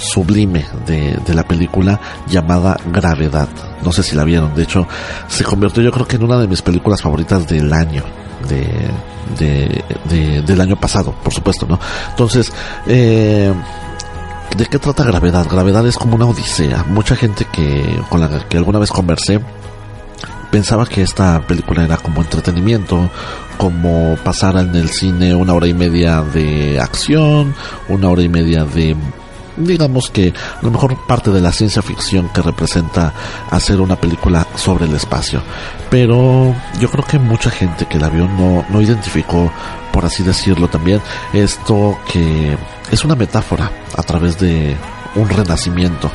[0.02, 3.48] sublime de, de, la película llamada Gravedad.
[3.84, 4.88] No sé si la vieron, de hecho
[5.28, 8.04] se convirtió yo creo que en una de mis películas favoritas del año.
[8.48, 8.90] De,
[9.38, 11.80] de, de del año pasado, por supuesto, ¿no?
[12.10, 12.52] Entonces,
[12.88, 13.54] eh,
[14.58, 15.48] ¿de qué trata Gravedad?
[15.50, 16.84] Gravedad es como una odisea.
[16.88, 19.40] Mucha gente que con la que alguna vez conversé
[20.50, 23.10] pensaba que esta película era como entretenimiento,
[23.58, 27.56] como pasar en el cine una hora y media de acción,
[27.88, 28.96] una hora y media de
[29.58, 33.14] digamos que a lo mejor parte de la ciencia ficción que representa
[33.50, 35.42] hacer una película sobre el espacio.
[35.90, 39.52] Pero yo creo que mucha gente que la vio no, no identificó,
[39.92, 41.02] por así decirlo también,
[41.34, 42.58] esto que
[42.92, 44.76] es una metáfora a través de
[45.16, 46.12] un renacimiento.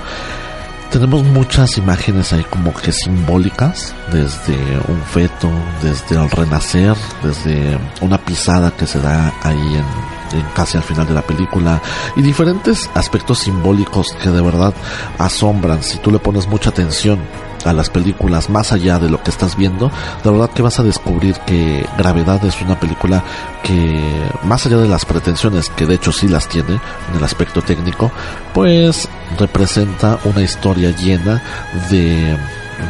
[0.90, 4.56] Tenemos muchas imágenes ahí como que simbólicas, desde
[4.88, 5.50] un feto,
[5.82, 10.15] desde el renacer, desde una pisada que se da ahí en
[10.54, 11.80] casi al final de la película
[12.16, 14.74] y diferentes aspectos simbólicos que de verdad
[15.18, 15.82] asombran.
[15.82, 17.18] Si tú le pones mucha atención
[17.64, 19.90] a las películas más allá de lo que estás viendo,
[20.22, 23.24] de verdad que vas a descubrir que Gravedad es una película
[23.62, 24.00] que
[24.44, 26.74] más allá de las pretensiones, que de hecho sí las tiene
[27.10, 28.12] en el aspecto técnico,
[28.54, 29.08] pues
[29.38, 31.42] representa una historia llena
[31.90, 32.36] de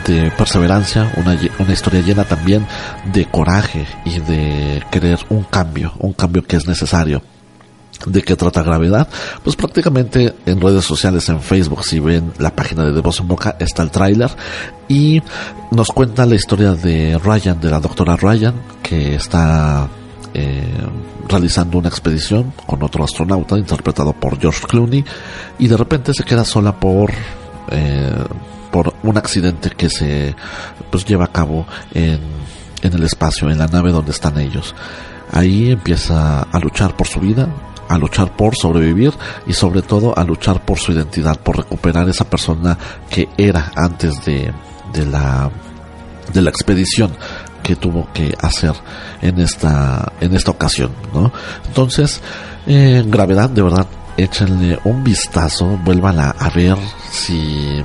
[0.07, 2.67] de perseverancia, una, una historia llena también
[3.13, 7.23] de coraje y de querer un cambio, un cambio que es necesario.
[8.05, 9.09] ¿De qué trata Gravedad?
[9.43, 13.29] Pues prácticamente en redes sociales, en Facebook, si ven la página de De Voz en
[13.29, 14.31] Boca, está el tráiler
[14.87, 15.23] y
[15.71, 19.89] nos cuenta la historia de Ryan, de la doctora Ryan, que está
[20.35, 20.63] eh,
[21.27, 25.05] realizando una expedición con otro astronauta interpretado por George Clooney
[25.59, 27.11] y de repente se queda sola por
[27.71, 28.15] eh,
[28.71, 30.35] por un accidente que se
[30.91, 32.21] pues lleva a cabo en,
[32.83, 34.75] en el espacio, en la nave donde están ellos.
[35.33, 37.49] Ahí empieza a luchar por su vida,
[37.89, 39.13] a luchar por sobrevivir
[39.47, 42.77] y sobre todo a luchar por su identidad, por recuperar esa persona
[43.11, 44.53] que era antes de,
[44.93, 45.51] de la
[46.33, 47.13] de la expedición
[47.63, 48.73] que tuvo que hacer
[49.23, 51.33] en esta en esta ocasión, ¿no?
[51.67, 52.21] Entonces,
[52.67, 53.87] en gravedad, de verdad,
[54.17, 56.77] échenle un vistazo, vuelvan a ver
[57.11, 57.83] si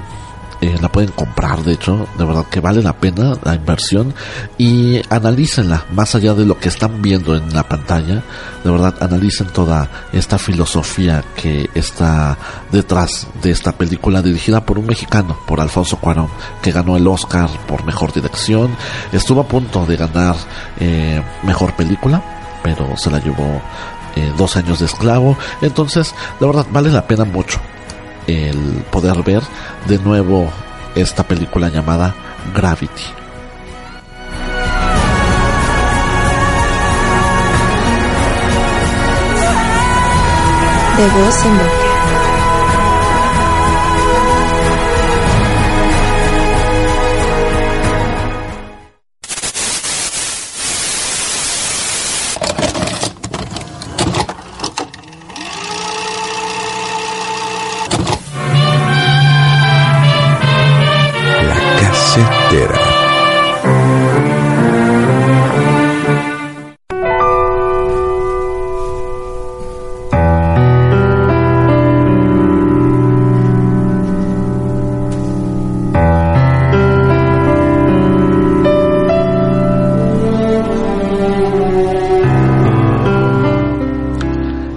[0.62, 4.14] eh, la pueden comprar, de hecho, de verdad que vale la pena la inversión
[4.60, 8.24] y analícenla más allá de lo que están viendo en la pantalla.
[8.64, 12.38] De verdad, analicen toda esta filosofía que está
[12.72, 16.30] detrás de esta película dirigida por un mexicano, por Alfonso Cuarón,
[16.62, 18.78] que ganó el Oscar por mejor dirección.
[19.12, 20.36] Estuvo a punto de ganar
[20.80, 23.60] eh, mejor película, pero se la llevó
[24.16, 25.38] eh, dos años de esclavo.
[25.62, 27.60] Entonces, de verdad, vale la pena mucho
[28.28, 29.44] el poder ver
[29.88, 30.50] de nuevo
[30.96, 32.14] esta película llamada
[32.54, 33.04] Gravity.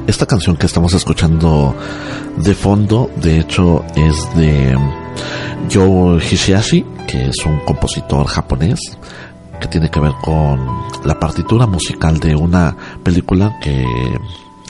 [0.07, 1.75] Esta canción que estamos escuchando
[2.37, 4.79] de fondo, de hecho, es de
[5.73, 8.81] Joe Hishiashi, que es un compositor japonés
[9.61, 10.61] que tiene que ver con
[11.05, 13.85] la partitura musical de una película que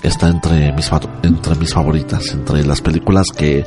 [0.02, 0.90] está entre mis
[1.22, 3.64] entre mis favoritas, entre las películas que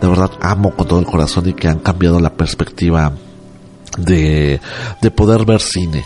[0.00, 3.12] de verdad amo con todo el corazón y que han cambiado la perspectiva
[3.98, 4.60] de,
[5.02, 6.04] de poder ver cine.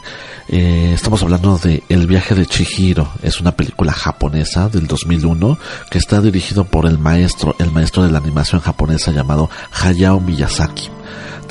[0.48, 3.08] Eh, estamos hablando de El viaje de Chihiro.
[3.22, 5.58] Es una película japonesa del 2001
[5.90, 10.93] que está dirigido por el maestro, el maestro de la animación japonesa llamado Hayao Miyazaki.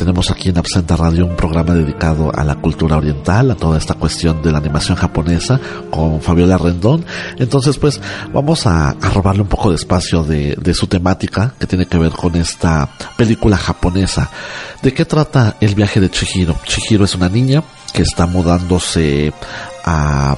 [0.04, 3.94] Tenemos aquí en Absenta Radio un programa dedicado a la cultura oriental, a toda esta
[3.94, 7.06] cuestión de la animación japonesa con Fabiola Rendón.
[7.38, 8.02] Entonces, pues
[8.34, 12.12] vamos a, robarle un poco de espacio de, de su temática que tiene que ver
[12.12, 14.30] con esta película japonesa.
[14.82, 16.58] ¿De qué trata el viaje de Chihiro?
[16.66, 19.32] Chihiro es una niña que está mudándose
[19.86, 20.36] a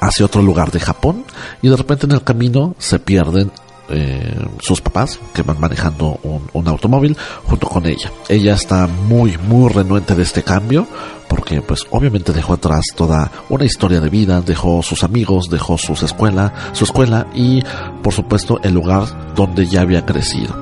[0.00, 1.24] hacia otro lugar de Japón
[1.62, 3.50] y de repente en el camino se pierden
[3.88, 8.10] eh, sus papás que van manejando un, automóvil junto con ella.
[8.28, 10.86] Ella está muy, muy renuente de este cambio
[11.28, 16.02] porque pues obviamente dejó atrás toda una historia de vida, dejó sus amigos, dejó sus
[16.02, 17.62] escuela, su escuela y
[18.02, 20.56] por supuesto el lugar donde ya había crecido.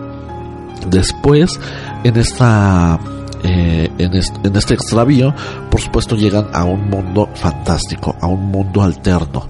[0.91, 1.59] Después,
[2.03, 3.01] en esta
[3.43, 5.35] eh, en, en, este extravío,
[5.70, 9.49] por supuesto llegan a un mundo fantástico, a un mundo alterno.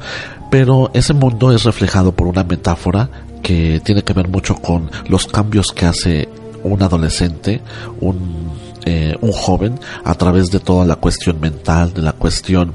[0.50, 3.08] Pero ese mundo es reflejado por una metáfora
[3.44, 6.28] que tiene que ver mucho con los cambios que hace
[6.64, 7.60] un adolescente,
[8.00, 8.50] un,
[8.86, 12.74] eh, un joven, a través de toda la cuestión mental, de la cuestión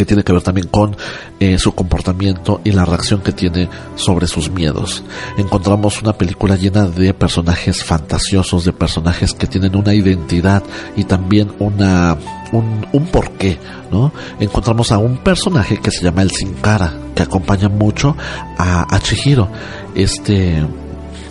[0.00, 0.96] que tiene que ver también con
[1.40, 5.04] eh, su comportamiento y la reacción que tiene sobre sus miedos.
[5.36, 10.62] Encontramos una película llena de personajes fantasiosos, de personajes que tienen una identidad
[10.96, 12.16] y también una
[12.50, 13.58] un, un porqué,
[13.92, 14.10] ¿no?
[14.40, 18.16] Encontramos a un personaje que se llama el Sin Cara, que acompaña mucho
[18.56, 19.50] a, a Chihiro.
[19.94, 20.64] Este,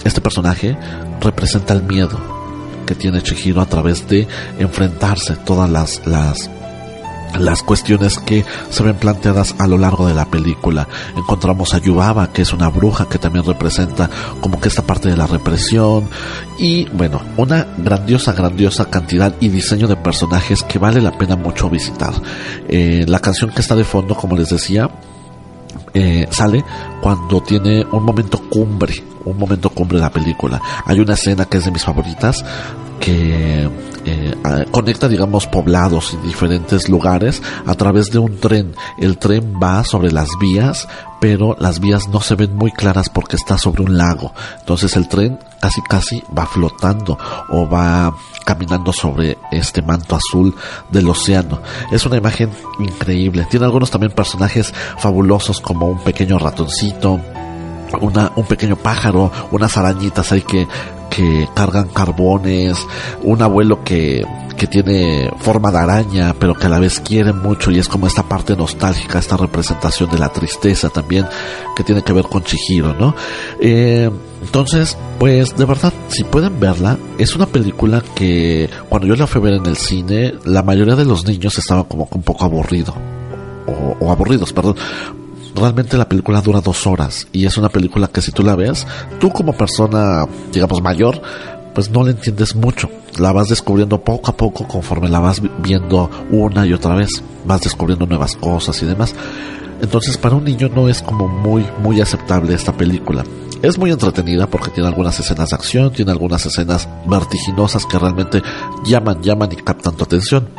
[0.03, 0.77] este personaje
[1.19, 2.19] representa el miedo
[2.85, 4.27] que tiene Chihiro a través de
[4.59, 6.51] enfrentarse todas las, las
[7.37, 10.87] las cuestiones que se ven planteadas a lo largo de la película.
[11.15, 14.09] Encontramos a Yubaba, que es una bruja que también representa
[14.41, 16.09] como que esta parte de la represión
[16.57, 21.69] y bueno, una grandiosa, grandiosa cantidad y diseño de personajes que vale la pena mucho
[21.69, 22.13] visitar.
[22.67, 24.89] Eh, la canción que está de fondo, como les decía,
[25.93, 26.63] eh, sale
[27.01, 28.93] cuando tiene un momento cumbre,
[29.25, 30.61] un momento cumbre de la película.
[30.85, 32.43] Hay una escena que es de mis favoritas
[32.99, 33.69] que
[34.05, 34.35] eh,
[34.71, 38.75] conecta, digamos, poblados y diferentes lugares a través de un tren.
[38.97, 40.87] El tren va sobre las vías,
[41.19, 44.33] pero las vías no se ven muy claras porque está sobre un lago.
[44.59, 47.17] Entonces el tren casi casi va flotando
[47.49, 50.55] o va caminando sobre este manto azul
[50.89, 51.61] del océano.
[51.91, 53.45] Es una imagen increíble.
[53.49, 57.19] Tiene algunos también personajes fabulosos como un pequeño ratoncito,
[58.01, 60.67] una, un pequeño pájaro, unas arañitas ahí que
[61.09, 62.77] que cargan carbones,
[63.23, 64.25] un abuelo que,
[64.59, 68.07] que tiene forma de araña, pero que a la vez quiere mucho y es como
[68.07, 71.25] esta parte nostálgica, esta representación de la tristeza también,
[71.75, 73.15] que tiene que ver con Chihiro, ¿no?
[73.59, 74.09] Eh,
[74.41, 79.39] entonces, pues de verdad, si pueden verla, es una película que cuando yo la fui
[79.41, 82.93] a ver en el cine, la mayoría de los niños estaban como un poco aburrido.
[83.65, 84.75] O, o aburridos, perdón,
[85.55, 88.85] realmente la película dura dos horas y es una película que si tú la ves,
[89.19, 91.21] tú como persona, digamos, mayor,
[91.73, 92.89] pues no la entiendes mucho.
[93.17, 97.23] La vas descubriendo poco a poco conforme la vas viendo una y otra vez.
[97.45, 99.15] Vas descubriendo nuevas cosas y demás.
[99.81, 103.23] Entonces para un niño no es como muy, muy aceptable esta película.
[103.61, 108.41] Es muy entretenida porque tiene algunas escenas de acción, tiene algunas escenas vertiginosas que realmente
[108.85, 110.49] llaman, llaman y captan tu atención.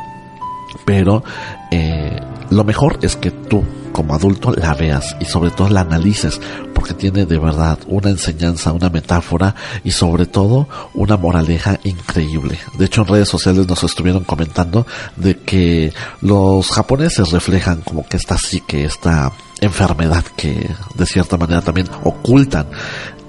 [0.85, 1.23] Pero
[1.71, 2.19] eh,
[2.51, 6.41] lo mejor es que tú como adulto la veas y sobre todo la analices
[6.75, 12.59] porque tiene de verdad una enseñanza, una metáfora y sobre todo una moraleja increíble.
[12.79, 14.87] De hecho en redes sociales nos estuvieron comentando
[15.17, 15.93] de que
[16.23, 22.67] los japoneses reflejan como que esta psique, esta enfermedad que de cierta manera también ocultan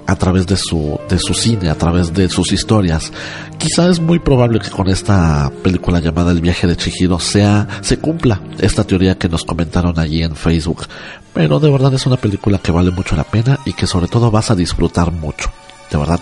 [0.06, 3.12] a través de su, de su cine, a través de sus historias.
[3.58, 7.98] Quizá es muy probable que con esta película llamada El viaje de Chihiro sea, se
[7.98, 10.86] cumpla esta teoría que nos comentaron allí en Facebook.
[11.32, 14.30] Pero de verdad es una película que vale mucho la pena y que sobre todo
[14.30, 15.50] vas a disfrutar mucho.
[15.90, 16.20] De verdad,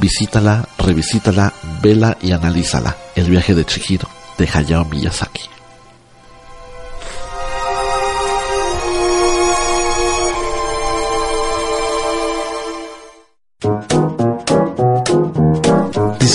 [0.00, 1.52] visítala, revisítala,
[1.82, 2.96] vela y analízala.
[3.14, 4.08] El viaje de Chihiro,
[4.38, 5.53] de Hayao Miyazaki.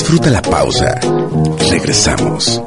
[0.09, 0.99] Disfruta la pausa.
[1.69, 2.63] Regresamos.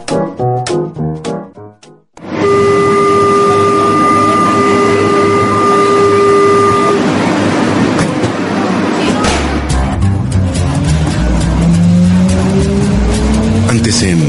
[13.69, 14.21] Antes en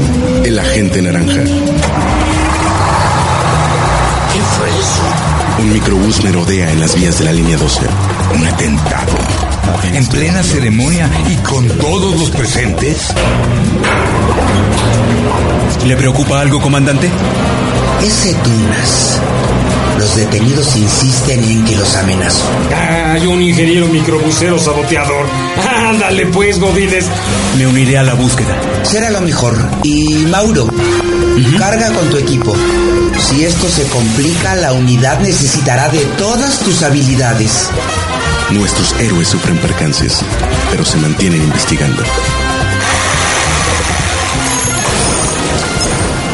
[0.44, 1.34] El Agente Naranja.
[1.34, 1.50] ¿Qué
[4.40, 5.60] fue eso?
[5.60, 7.80] Un microbús merodea en las vías de la línea 12.
[8.34, 9.53] Un atentado.
[9.92, 13.08] En plena ceremonia y con todos los presentes.
[15.86, 17.10] ¿Le preocupa algo, comandante?
[18.02, 19.20] Ese Tunas.
[19.98, 22.44] Los detenidos insisten en que los amenazó.
[22.74, 25.26] Hay un ingeniero microbusero saboteador.
[25.88, 27.06] Ándale pues, Godínez.
[27.56, 28.56] Me uniré a la búsqueda.
[28.82, 29.56] Será lo mejor.
[29.82, 30.68] Y Mauro,
[31.58, 32.54] carga con tu equipo.
[33.28, 37.68] Si esto se complica, la unidad necesitará de todas tus habilidades.
[38.50, 40.20] Nuestros héroes sufren percances,
[40.70, 42.02] pero se mantienen investigando.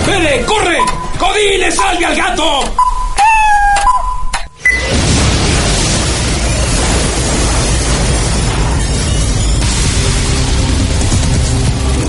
[0.05, 0.79] ¡Pele, corre!
[1.19, 2.65] ¡Codines, salve al gato!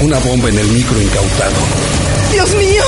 [0.02, 1.56] Una bomba en el micro incautado.
[2.32, 2.84] ¡Dios mío!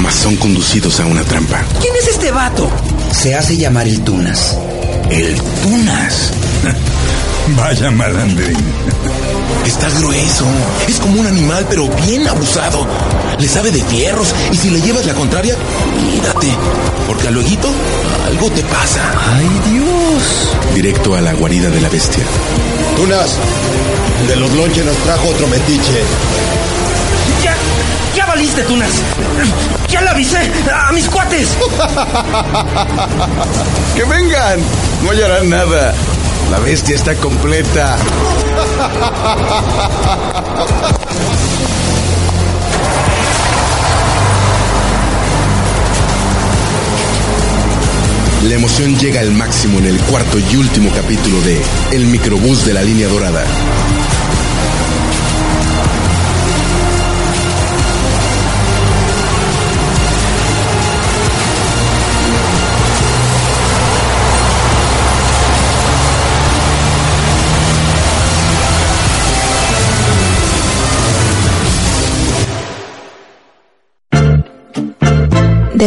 [0.00, 1.64] Mas son conducidos a una trampa.
[1.80, 2.70] ¿Quién es este vato?
[3.10, 4.56] Se hace llamar el Tunas.
[5.10, 6.32] ¿El Tunas?
[7.56, 8.56] Vaya malandrín.
[9.64, 10.44] Está grueso.
[10.86, 12.86] Es como un animal, pero bien abusado.
[13.38, 15.56] Le sabe de fierros y si le llevas la contraria,
[16.12, 16.48] mírate.
[17.06, 17.48] Porque a luego
[18.26, 19.00] algo te pasa.
[19.34, 20.74] ¡Ay, Dios!
[20.74, 22.24] Directo a la guarida de la bestia.
[22.96, 23.30] Tunas,
[24.26, 26.02] de los lonches nos trajo otro metiche.
[27.42, 27.54] ¡Ya!
[28.14, 28.90] ¡Ya valiste, Tunas!
[29.88, 30.38] ¡Ya le avisé
[30.70, 31.48] a mis cuates!
[33.96, 34.60] ¡Que vengan!
[35.02, 35.94] No hallarán nada.
[36.50, 37.98] La bestia está completa.
[48.44, 51.60] La emoción llega al máximo en el cuarto y último capítulo de
[51.92, 53.44] El microbús de la línea dorada.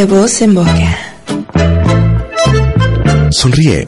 [0.02, 0.98] De voz en boca.
[3.30, 3.86] Sonríe.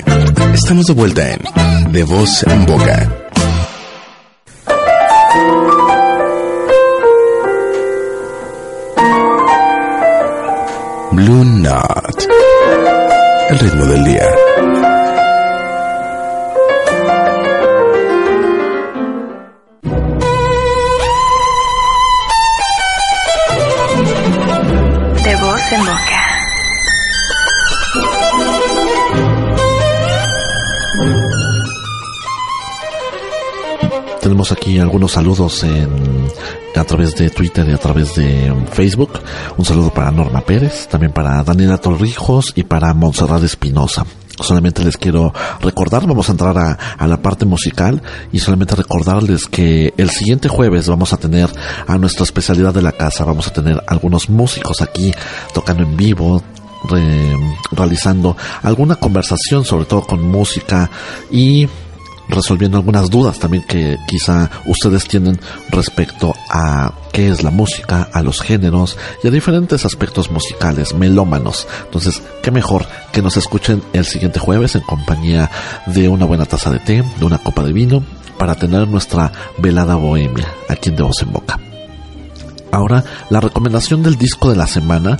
[0.54, 3.12] Estamos de vuelta en De voz en boca.
[11.10, 12.28] Blue Knot.
[13.50, 14.24] El ritmo del día.
[34.54, 35.88] Aquí algunos saludos en,
[36.74, 39.10] a través de Twitter y a través de Facebook.
[39.56, 44.06] Un saludo para Norma Pérez, también para Daniela Torrijos y para Montserrat Espinosa.
[44.40, 48.02] Solamente les quiero recordar, vamos a entrar a, a, la parte musical
[48.32, 51.48] y solamente recordarles que el siguiente jueves vamos a tener
[51.86, 55.12] a nuestra especialidad de la casa, vamos a tener algunos músicos aquí
[55.52, 56.42] tocando en vivo,
[56.88, 57.36] re,
[57.70, 60.90] realizando alguna conversación sobre todo con música
[61.30, 61.68] y
[62.28, 65.38] resolviendo algunas dudas también que quizá ustedes tienen
[65.70, 71.66] respecto a qué es la música, a los géneros y a diferentes aspectos musicales, melómanos.
[71.84, 75.50] Entonces, qué mejor que nos escuchen el siguiente jueves en compañía
[75.86, 78.02] de una buena taza de té, de una copa de vino,
[78.38, 81.58] para tener nuestra velada bohemia aquí en De Voz en Boca.
[82.72, 85.16] Ahora, la recomendación del disco de la semana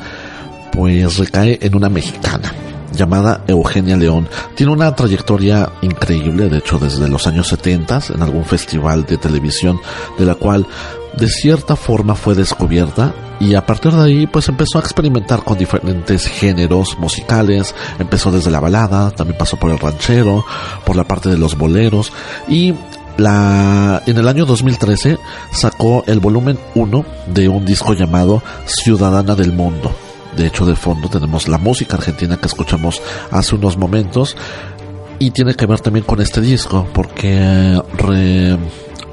[0.73, 2.53] pues recae en una mexicana
[2.95, 4.29] llamada Eugenia León.
[4.55, 9.81] Tiene una trayectoria increíble, de hecho desde los años 70 en algún festival de televisión
[10.19, 10.67] de la cual
[11.17, 15.59] de cierta forma fue descubierta y a partir de ahí pues empezó a experimentar con
[15.59, 20.45] diferentes géneros musicales, empezó desde la balada, también pasó por el ranchero,
[20.85, 22.13] por la parte de los boleros
[22.49, 22.75] y
[23.17, 25.19] la, en el año 2013
[25.53, 29.95] sacó el volumen 1 de un disco llamado Ciudadana del Mundo.
[30.37, 33.01] De hecho, de fondo tenemos la música argentina que escuchamos
[33.31, 34.37] hace unos momentos
[35.19, 37.81] y tiene que ver también con este disco porque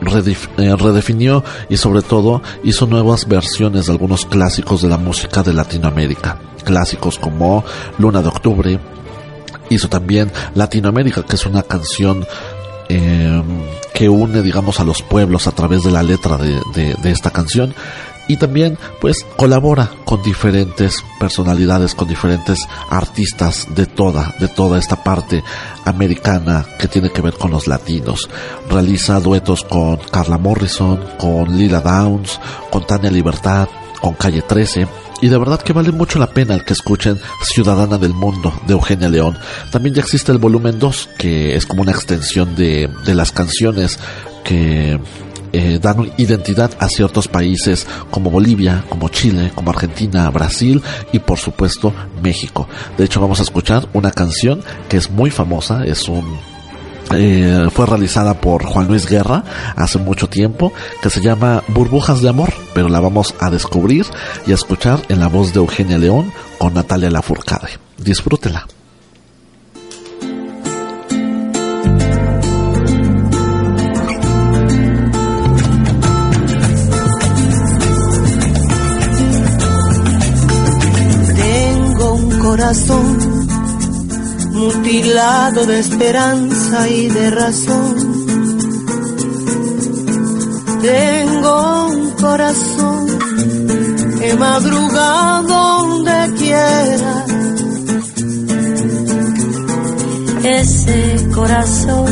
[0.01, 5.43] redef, eh, redefinió y sobre todo hizo nuevas versiones de algunos clásicos de la música
[5.43, 6.39] de Latinoamérica.
[6.63, 7.63] Clásicos como
[7.97, 8.79] Luna de Octubre.
[9.69, 12.25] Hizo también Latinoamérica, que es una canción
[12.89, 13.41] eh,
[13.93, 17.73] que une, digamos, a los pueblos a través de la letra de esta canción
[18.27, 25.03] y también pues colabora con diferentes personalidades, con diferentes artistas de toda, de toda esta
[25.03, 25.43] parte
[25.85, 28.29] americana que tiene que ver con los latinos.
[28.69, 32.39] Realiza duetos con Carla Morrison, con Lila Downs,
[32.69, 33.67] con Tania Libertad,
[34.01, 34.87] con Calle 13
[35.21, 38.73] y de verdad que vale mucho la pena el que escuchen Ciudadana del Mundo de
[38.73, 39.37] Eugenia León.
[39.71, 43.99] También ya existe el volumen 2 que es como una extensión de, de las canciones
[44.43, 44.99] que
[45.53, 51.37] eh, dan identidad a ciertos países como Bolivia, como Chile, como Argentina, Brasil y por
[51.37, 52.67] supuesto México.
[52.97, 56.25] De hecho vamos a escuchar una canción que es muy famosa, es un
[57.13, 59.43] eh, fue realizada por Juan Luis Guerra
[59.75, 60.71] hace mucho tiempo,
[61.01, 64.05] que se llama Burbujas de Amor, pero la vamos a descubrir
[64.47, 67.79] y a escuchar en la voz de Eugenia León con Natalia Lafourcade.
[67.97, 68.65] Disfrútela.
[82.71, 83.47] Corazón
[84.53, 87.95] mutilado de esperanza y de razón.
[90.81, 93.07] Tengo un corazón
[94.19, 97.25] que madruga donde quiera.
[100.45, 102.07] Ese corazón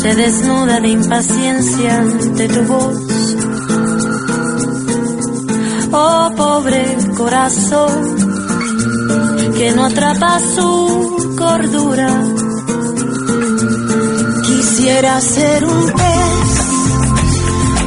[0.00, 2.96] se desnuda de impaciencia ante tu voz.
[5.92, 8.25] Oh, pobre corazón
[9.58, 12.08] que no atrapa su cordura.
[14.44, 16.50] Quisiera ser un pez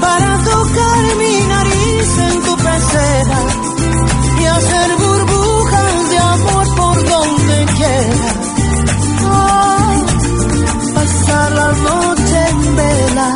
[0.02, 3.40] para tocar mi nariz en tu pecera
[4.41, 8.32] y hacer burbujas de amor por donde quiera.
[9.32, 10.06] Oh,
[10.96, 13.36] pasar la noche en vela,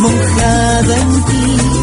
[0.00, 1.79] mojada en ti.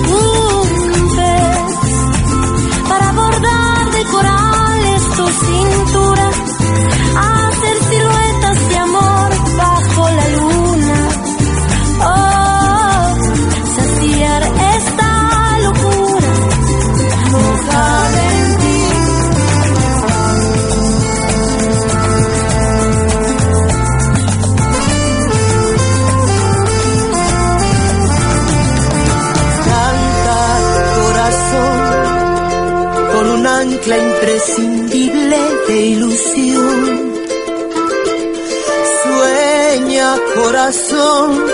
[40.68, 41.45] Corazón,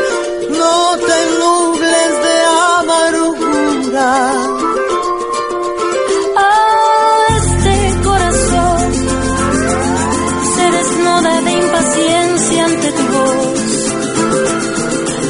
[0.50, 2.36] no te nubles de
[2.80, 4.10] amargura.
[6.36, 8.94] Oh, este corazón
[10.56, 13.74] se desnuda de impaciencia ante tu voz.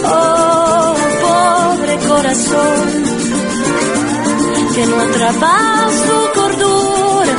[0.06, 0.96] Oh,
[1.26, 2.86] pobre corazón
[4.76, 7.38] que no atrapa su cordura.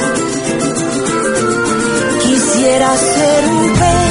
[2.23, 4.03] Quisiera ser un pez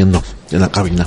[0.00, 1.06] en la cabina.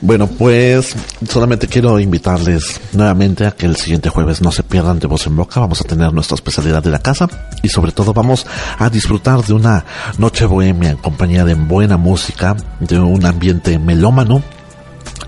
[0.00, 0.94] Bueno, pues
[1.28, 5.36] solamente quiero invitarles nuevamente a que el siguiente jueves no se pierdan de voz en
[5.36, 5.60] boca.
[5.60, 7.28] Vamos a tener nuestra especialidad de la casa
[7.62, 8.46] y sobre todo vamos
[8.78, 9.84] a disfrutar de una
[10.18, 14.42] noche bohemia en compañía de buena música, de un ambiente melómano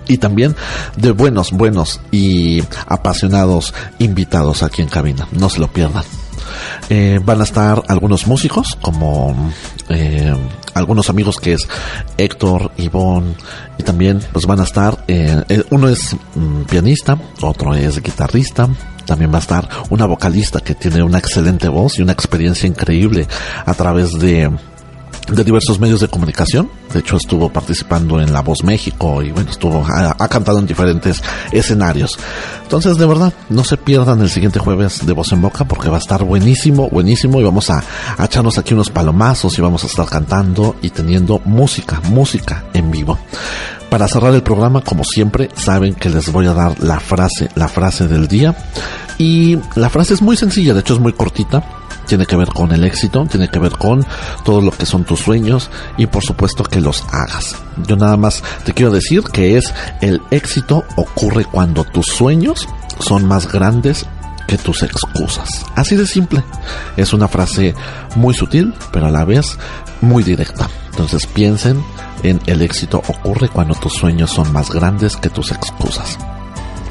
[0.06, 0.56] y también
[0.96, 5.28] de buenos, buenos y apasionados invitados aquí en cabina.
[5.32, 6.04] No se lo pierdan.
[6.88, 9.52] Eh, van a estar algunos músicos como
[9.88, 10.34] eh,
[10.74, 11.68] algunos amigos que es
[12.16, 13.34] Héctor, Ivonne
[13.78, 18.68] y también pues van a estar eh, uno es mm, pianista, otro es guitarrista,
[19.06, 23.26] también va a estar una vocalista que tiene una excelente voz y una experiencia increíble
[23.64, 24.50] a través de
[25.28, 26.70] de diversos medios de comunicación.
[26.92, 31.22] De hecho, estuvo participando en La Voz México y bueno, estuvo, ha, cantado en diferentes
[31.52, 32.18] escenarios.
[32.62, 35.96] Entonces, de verdad, no se pierdan el siguiente jueves de Voz en Boca porque va
[35.96, 37.82] a estar buenísimo, buenísimo y vamos a,
[38.16, 42.90] a echarnos aquí unos palomazos y vamos a estar cantando y teniendo música, música en
[42.90, 43.18] vivo.
[43.88, 47.68] Para cerrar el programa, como siempre, saben que les voy a dar la frase, la
[47.68, 48.54] frase del día.
[49.18, 51.79] Y la frase es muy sencilla, de hecho es muy cortita
[52.10, 54.04] tiene que ver con el éxito, tiene que ver con
[54.44, 57.54] todo lo que son tus sueños y por supuesto que los hagas.
[57.86, 62.66] Yo nada más te quiero decir que es el éxito ocurre cuando tus sueños
[62.98, 64.06] son más grandes
[64.48, 65.64] que tus excusas.
[65.76, 66.42] Así de simple.
[66.96, 67.76] Es una frase
[68.16, 69.56] muy sutil, pero a la vez
[70.00, 70.68] muy directa.
[70.90, 71.80] Entonces piensen
[72.24, 76.18] en el éxito ocurre cuando tus sueños son más grandes que tus excusas.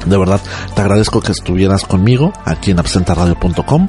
[0.06, 0.40] De verdad,
[0.74, 3.86] te agradezco que estuvieras conmigo aquí en absentaradio.com.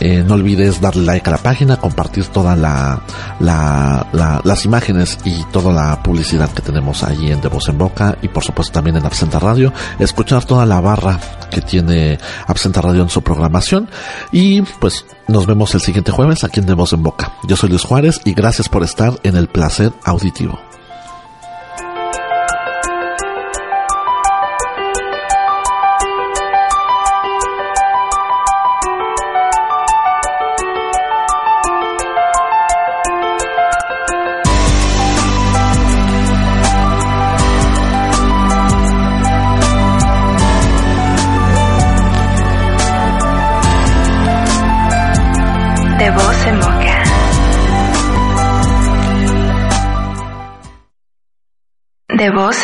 [0.00, 3.02] Eh, no olvides darle like a la página, compartir todas la,
[3.40, 7.78] la, la, las imágenes y toda la publicidad que tenemos allí en De Voz en
[7.78, 11.18] Boca y por supuesto también en Absenta Radio, escuchar toda la barra
[11.50, 13.88] que tiene Absenta Radio en su programación
[14.32, 17.32] y pues nos vemos el siguiente jueves aquí en De Voz en Boca.
[17.48, 20.58] Yo soy Luis Juárez y gracias por estar en el placer auditivo.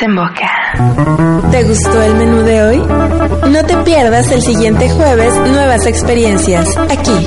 [0.02, 0.50] En boca.
[1.52, 2.78] ¿Te gustó el menú de hoy?
[3.50, 7.24] No te pierdas el siguiente jueves nuevas experiencias aquí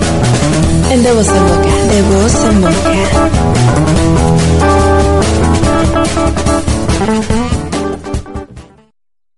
[0.92, 1.70] en De voz en boca.
[1.90, 4.45] De voz en boca.